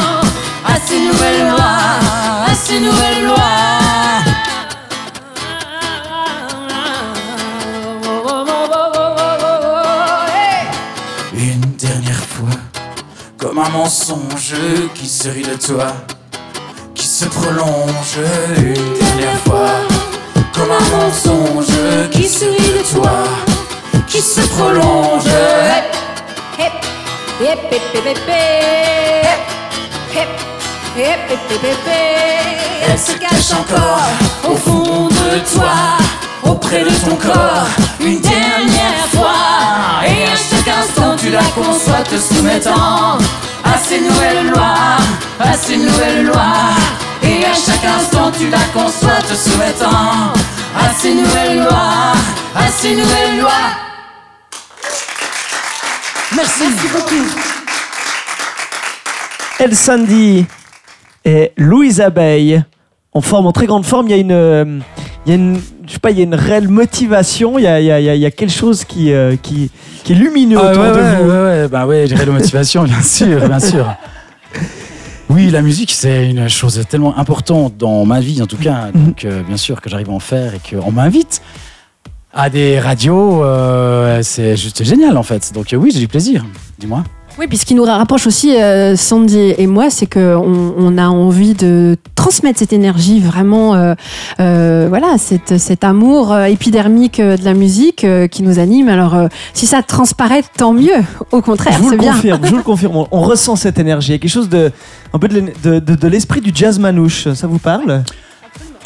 [0.64, 3.77] à ces nouvelles lois, à ces nouvelles lois.
[13.58, 14.54] Comme un mensonge
[14.94, 15.86] qui se rit de toi,
[16.94, 18.20] qui se prolonge.
[18.56, 19.70] Une dernière fois,
[20.54, 23.10] comme un mensonge qui se rit de toi,
[24.06, 25.24] qui se prolonge.
[26.58, 26.70] Hip,
[27.40, 28.18] hip, hip, hip.
[32.86, 35.98] Elle se cache encore au fond de toi,
[36.44, 37.66] auprès de ton corps,
[38.00, 40.04] une dernière fois.
[40.06, 43.18] Et à chaque instant, tu la conçois te soumettant
[43.72, 44.96] à ces nouvelles lois,
[45.40, 46.74] à ces nouvelles lois.
[47.22, 50.32] Et à chaque instant, tu la conçois te soumettant
[50.76, 52.12] à ces nouvelles lois,
[52.54, 53.88] à ces nouvelles lois.
[56.34, 56.64] Merci.
[56.92, 57.26] beaucoup.
[59.58, 60.46] El Sandy
[61.24, 62.62] et Louise Abeille
[63.12, 64.06] en forme, en très grande forme.
[64.06, 64.78] Il y a une, euh,
[65.28, 67.58] il y a une, je sais pas, il y a une réelle motivation.
[67.58, 69.70] Il y a, il y a- il y a- quelque chose qui, euh, qui,
[70.02, 71.28] qui est lumineux Ah, autour ouais, de ouais, vous.
[71.30, 73.94] ouais, ouais, bah ouais, dirais la motivation, bien sûr, bien sûr.
[75.28, 78.90] Oui, la musique, c'est une chose tellement importante dans ma vie, en tout cas.
[78.94, 81.42] Donc, euh, bien sûr que j'arrive à en faire et qu'on m'invite
[82.32, 85.52] à des radios, euh, c'est juste génial, en fait.
[85.52, 86.46] Donc, oui, j'ai du plaisir.
[86.78, 87.04] Dis-moi.
[87.38, 91.06] Oui, puis ce qui nous rapproche aussi, euh, Sandy et moi, c'est qu'on on a
[91.06, 93.94] envie de transmettre cette énergie, vraiment, euh,
[94.40, 98.88] euh, voilà, cette, cet amour épidermique de la musique qui nous anime.
[98.88, 99.16] Alors,
[99.54, 100.90] si ça transparaît, tant mieux.
[101.30, 102.12] Au contraire, c'est le bien.
[102.12, 102.96] confirme, je vous le confirme.
[102.96, 104.08] On, on ressent cette énergie.
[104.08, 104.72] Il y a quelque chose de,
[105.12, 107.32] un peu de, l'é- de, de- de l'esprit du jazz manouche.
[107.34, 108.02] Ça vous parle?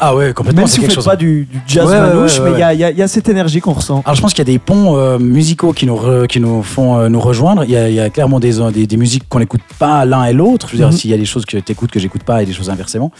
[0.05, 1.05] Ah ouais, complètement, Même c'est si vous quelque faites chose.
[1.05, 2.75] pas du, du jazz Ouais, manouche, ouais, mais il ouais.
[2.77, 4.01] y a- y, y cette énergie qu'on ressent.
[4.05, 6.61] Alors je pense qu'il y a des ponts euh, musicaux qui nous, re- qui nous
[6.61, 7.63] font euh, nous rejoindre.
[7.63, 10.03] Il y a, il y a clairement des, euh, des, des musiques qu'on n'écoute pas
[10.05, 10.67] l'un et l'autre.
[10.67, 10.93] Je veux dire, Mhm.
[10.97, 13.11] s'il y a des choses que tu écoutes que j'écoute pas et des choses inversement.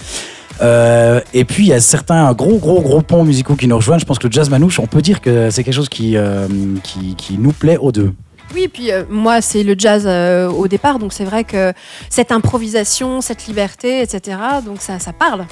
[0.62, 4.00] Euh, et puis il y a certains gros gros gros ponts musicaux qui nous rejoignent.
[4.00, 6.48] Je pense que le jazz manouche, on peut dire que c'est quelque chose qui, euh,
[6.84, 8.14] qui, qui nous plaît aux deux.
[8.54, 11.74] Oui, puis euh, moi, c'est le jazz euh, au départ, donc c'est vrai que
[12.10, 15.46] cette improvisation, cette liberté, etc., donc ça, ça parle.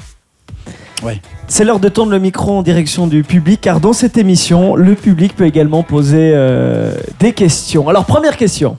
[1.47, 4.95] C'est l'heure de tendre le micro en direction du public, car dans cette émission, le
[4.95, 7.89] public peut également poser euh, des questions.
[7.89, 8.77] Alors, première question.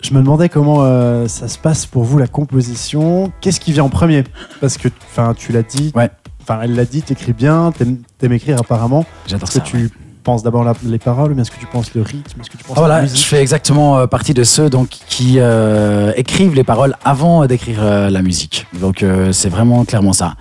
[0.00, 3.32] Je me demandais comment euh, ça se passe pour vous la composition.
[3.40, 4.24] Qu'est-ce qui vient en premier?
[4.60, 5.92] Parce que, enfin, tu l'as dit.
[5.94, 6.08] Ouais.
[6.40, 7.02] Enfin, elle l'a dit.
[7.02, 7.72] T'écris bien.
[7.76, 9.04] T'aimes t'aimes écrire apparemment.
[9.26, 9.60] J'adore que ça.
[9.60, 9.90] tu
[10.28, 10.64] penses d'abord
[10.94, 12.86] les paroles, bien est-ce que tu penses le rythme Est-ce que tu penses Ah, la
[12.86, 17.46] voilà, je fais exactement euh, partie de ceux donc, qui euh, écrivent les paroles avant
[17.46, 18.66] d'écrire euh, la musique.
[18.84, 20.34] Donc euh, c'est vraiment clairement ça.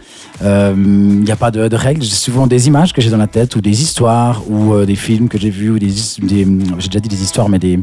[0.44, 3.32] Il n'y a pas de, de règles, j'ai souvent des images que j'ai dans la
[3.38, 4.60] tête ou des histoires ou
[4.92, 5.94] des films que j'ai vus ou des,
[6.32, 6.48] des-
[6.80, 7.80] j'ai déjà dit des histoires mais des,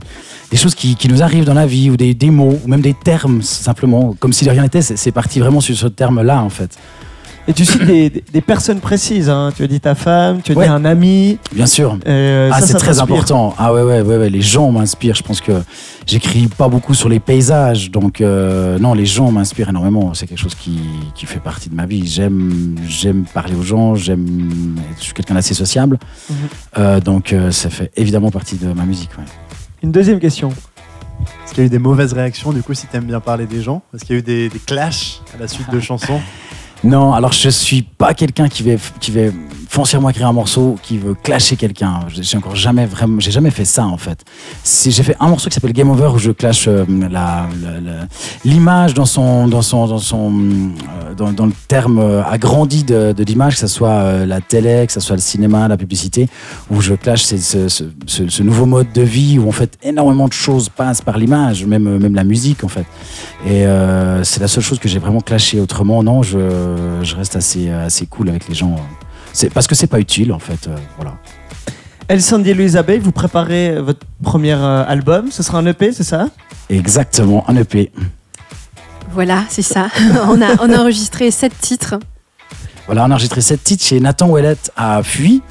[0.53, 2.81] des choses qui, qui nous arrivent dans la vie ou des, des mots ou même
[2.91, 4.83] des termes simplement comme si de rien n'était.
[4.83, 6.73] C'est c'est parti vraiment sur ce terme-là en fait.
[7.47, 9.29] Et tu cites des, des- des personnes précises.
[9.29, 9.53] hein.
[9.55, 10.65] Tu as dit ta femme, tu as Ouais.
[10.65, 11.39] dit un ami.
[11.53, 11.99] Bien sûr.
[12.07, 13.55] euh, Ah, c'est très important.
[13.59, 15.15] Ah ouais, ouais, ouais, ouais, les gens m'inspirent.
[15.15, 15.53] Je pense que
[16.07, 20.15] j'écris pas beaucoup sur les paysages, donc euh, non, les gens m'inspirent énormément.
[20.15, 20.81] C'est quelque chose qui,
[21.15, 22.07] qui fait partie de ma vie.
[22.07, 23.95] J'aime, j'aime parler aux gens.
[23.95, 25.99] J'aime, je suis quelqu'un d'assez sociable,
[26.31, 26.37] Mhm.
[26.79, 29.11] Euh, donc euh, ça fait évidemment partie de ma musique.
[29.19, 29.25] ouais.
[29.83, 30.49] Une deuxième question.
[31.45, 33.63] Est-ce qu'il y a eu des mauvaises réactions du coup si t'aimes bien parler des
[33.63, 33.83] gens?
[33.95, 36.21] Est-ce qu'il y a eu des, des clashs à la suite de chansons?
[36.85, 39.23] Non, alors je suis pas quelqu'un qui va, qui va
[39.75, 41.99] foncièrement écrire un morceau qui veut clasher quelqu'un.
[42.09, 44.25] J'ai encore jamais vraiment, j'ai jamais fait ça en fait.
[44.63, 46.85] Si j'ai fait un morceau qui s'appelle Game Over où je clash euh,
[48.45, 53.55] l'image dans son, dans son, dans son, euh, dans, le terme euh, agrandi de, l'image,
[53.55, 56.29] que ce soit la télé, que ce soit le cinéma, la publicité,
[56.71, 61.03] où je clash ce, nouveau mode de vie où en fait énormément de choses passent
[61.03, 62.87] par l'image, même, même la musique en fait.
[63.45, 63.65] Et
[64.23, 65.59] c'est la seule chose que j'ai vraiment clashé.
[65.59, 66.39] Autrement, non, je,
[67.03, 68.77] je reste assez, assez cool avec les gens.
[69.35, 70.69] C'est parce que c'est pas utile en fait.
[70.69, 71.15] euh, voilà.
[72.09, 75.31] El Sandy et Louisa Bay, vous préparez votre premier euh, album.
[75.31, 76.29] Ce sera un EP, c'est ça?
[76.71, 77.91] Exactement, un EP.
[79.11, 79.89] Voilà, c'est ça.
[80.29, 81.97] on, a, on a enregistré sept titres.
[82.87, 85.43] Voilà, on a enregistré sept titres chez Nathan Ouellette à Fuy.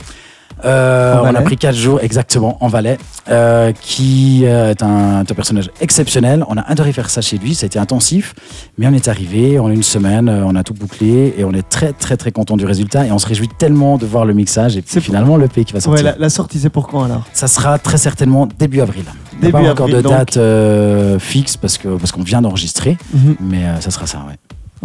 [0.65, 2.97] Euh, on a pris quatre jours exactement en Valais,
[3.29, 6.45] euh, qui euh, est un, personnage exceptionnel.
[6.47, 8.33] On a adoré faire ça chez lui, ça a été intensif,
[8.77, 11.91] mais on est arrivé en une semaine, on a tout bouclé et on est très
[11.91, 14.81] très très content du résultat et on se réjouit tellement de voir le mixage et
[14.81, 16.03] puis C'est finalement le P qui va Ouais, sortir.
[16.05, 17.23] la, la sortie, c'est pour quand alors?
[17.33, 19.05] Ça sera très certainement début avril.
[19.41, 23.35] Début pas encore avril, de date euh, fixe parce que parce qu'on vient d'enregistrer, Mhm.
[23.41, 24.19] mais ça sera ça.
[24.27, 24.35] Ouais.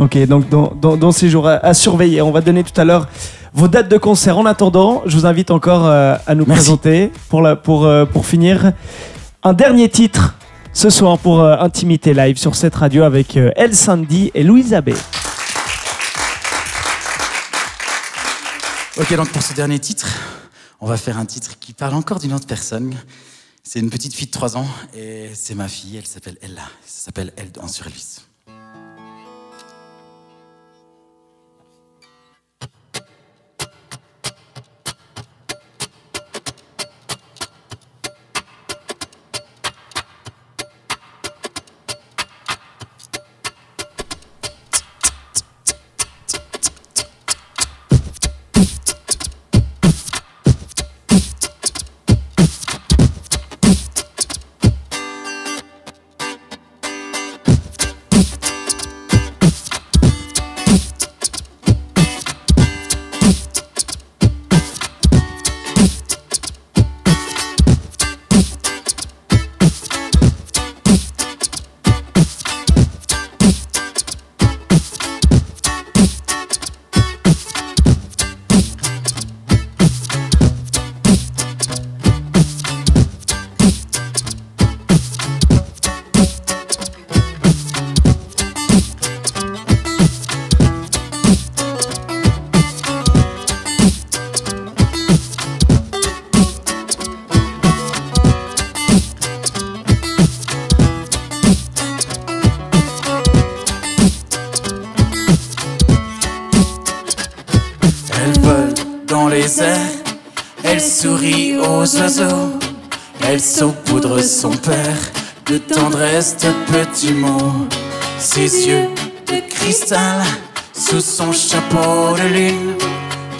[0.04, 2.84] Ok, donc dans, dans- dans ces jours à, à surveiller, on va donner tout à
[2.84, 3.08] l'heure
[3.52, 4.38] vos dates de concert.
[4.38, 6.62] En attendant, je vous invite encore euh, à nous Merci.
[6.62, 8.72] présenter pour, la, pour, euh, pour finir
[9.42, 10.34] un dernier titre
[10.72, 14.90] ce soir pour euh, Intimité Live sur cette radio avec El Sandy et Louisa B.
[19.00, 20.08] Ok, donc pour ce dernier titre,
[20.80, 22.94] on va faire un titre qui parle encore d'une autre personne.
[23.62, 26.62] C'est une petite fille de 3 ans et c'est ma fille, elle s'appelle Ella.
[26.84, 28.27] Ça s'appelle Elle danse sur Elvis.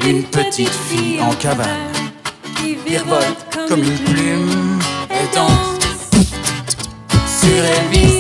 [0.07, 1.93] Une petite fille en cabane
[2.57, 4.79] qui virevolte comme une plume.
[5.11, 6.11] Elle danse
[7.27, 8.18] sur Elvis,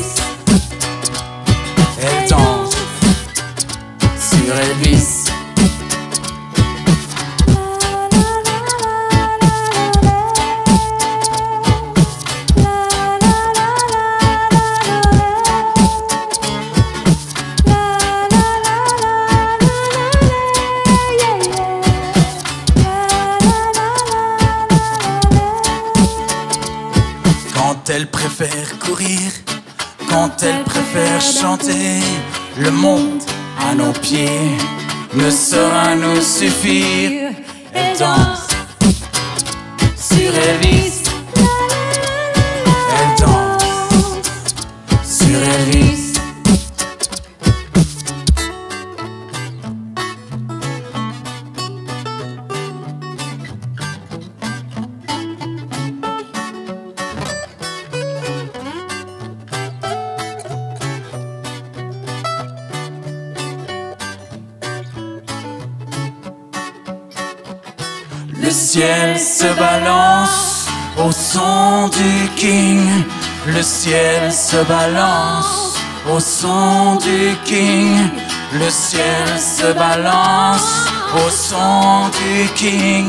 [79.78, 83.08] balance au son du king.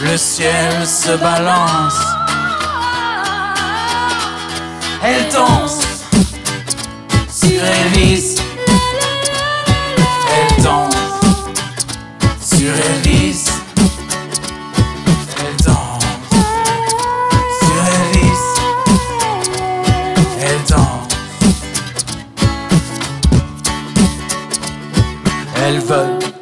[0.00, 2.00] Le ciel se balance.
[5.04, 5.80] Elle danse
[7.30, 8.36] sur Elvis.
[10.34, 10.94] Elle danse
[12.40, 13.61] sur Elvis.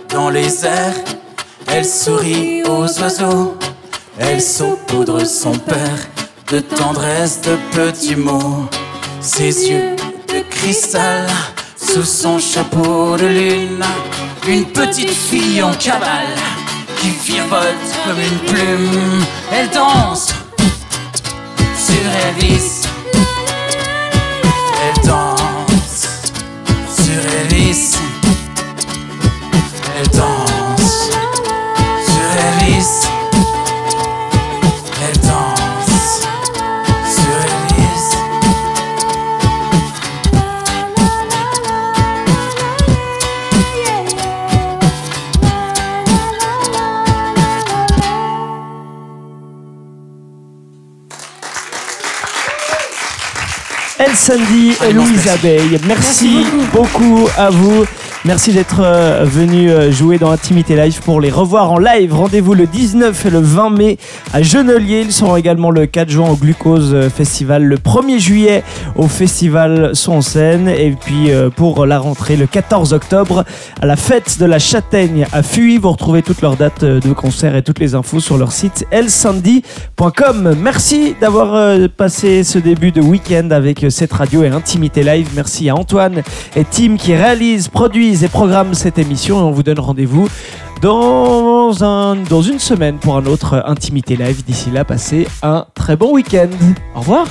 [0.09, 0.95] Dans les airs.
[1.67, 3.55] Elle sourit aux oiseaux,
[4.19, 6.01] elle saupoudre son père
[6.51, 8.67] de tendresse, de petits mots.
[9.21, 9.95] Ses yeux
[10.29, 11.27] de cristal
[11.77, 13.85] sous son chapeau de lune,
[14.49, 16.35] une petite fille en cavale
[16.99, 19.25] qui virevolte comme une plume.
[19.53, 20.33] Elle danse
[21.77, 22.80] sur Elvis.
[54.15, 55.47] Sandy Ah, et immense Louise merci.
[55.47, 55.81] Abeille.
[55.87, 57.85] Merci, beaucoup à vous.
[58.27, 62.13] Merci d'être euh, venu euh, jouer dans Intimité Live pour les revoir en live.
[62.13, 63.99] Rendez-vous le 19 et le 20 mai
[64.35, 65.01] à Genelier.
[65.07, 68.63] Ils seront également le 4 juin au Glucose euh, Festival, le 1er juillet
[68.95, 73.45] au Festival Son en et puis pour la rentrée le 14 octobre
[73.81, 75.79] à la fête de la Châtaigne à Fuy.
[75.79, 80.57] Vous retrouvez toutes leurs dates de concert et toutes les infos sur leur site elsandy.com.
[80.61, 85.31] Merci d'avoir passé ce début de week-end avec cette radio et Intimité Live.
[85.35, 86.23] Merci à Antoine
[86.55, 89.39] et Tim qui réalisent, produisent et programment cette émission.
[89.39, 90.29] Et on vous donne rendez-vous
[90.81, 94.45] dans, un, dans une semaine pour un autre Intimité Live.
[94.45, 96.49] D'ici là, passez un très bon week-end.
[96.95, 97.27] Au revoir.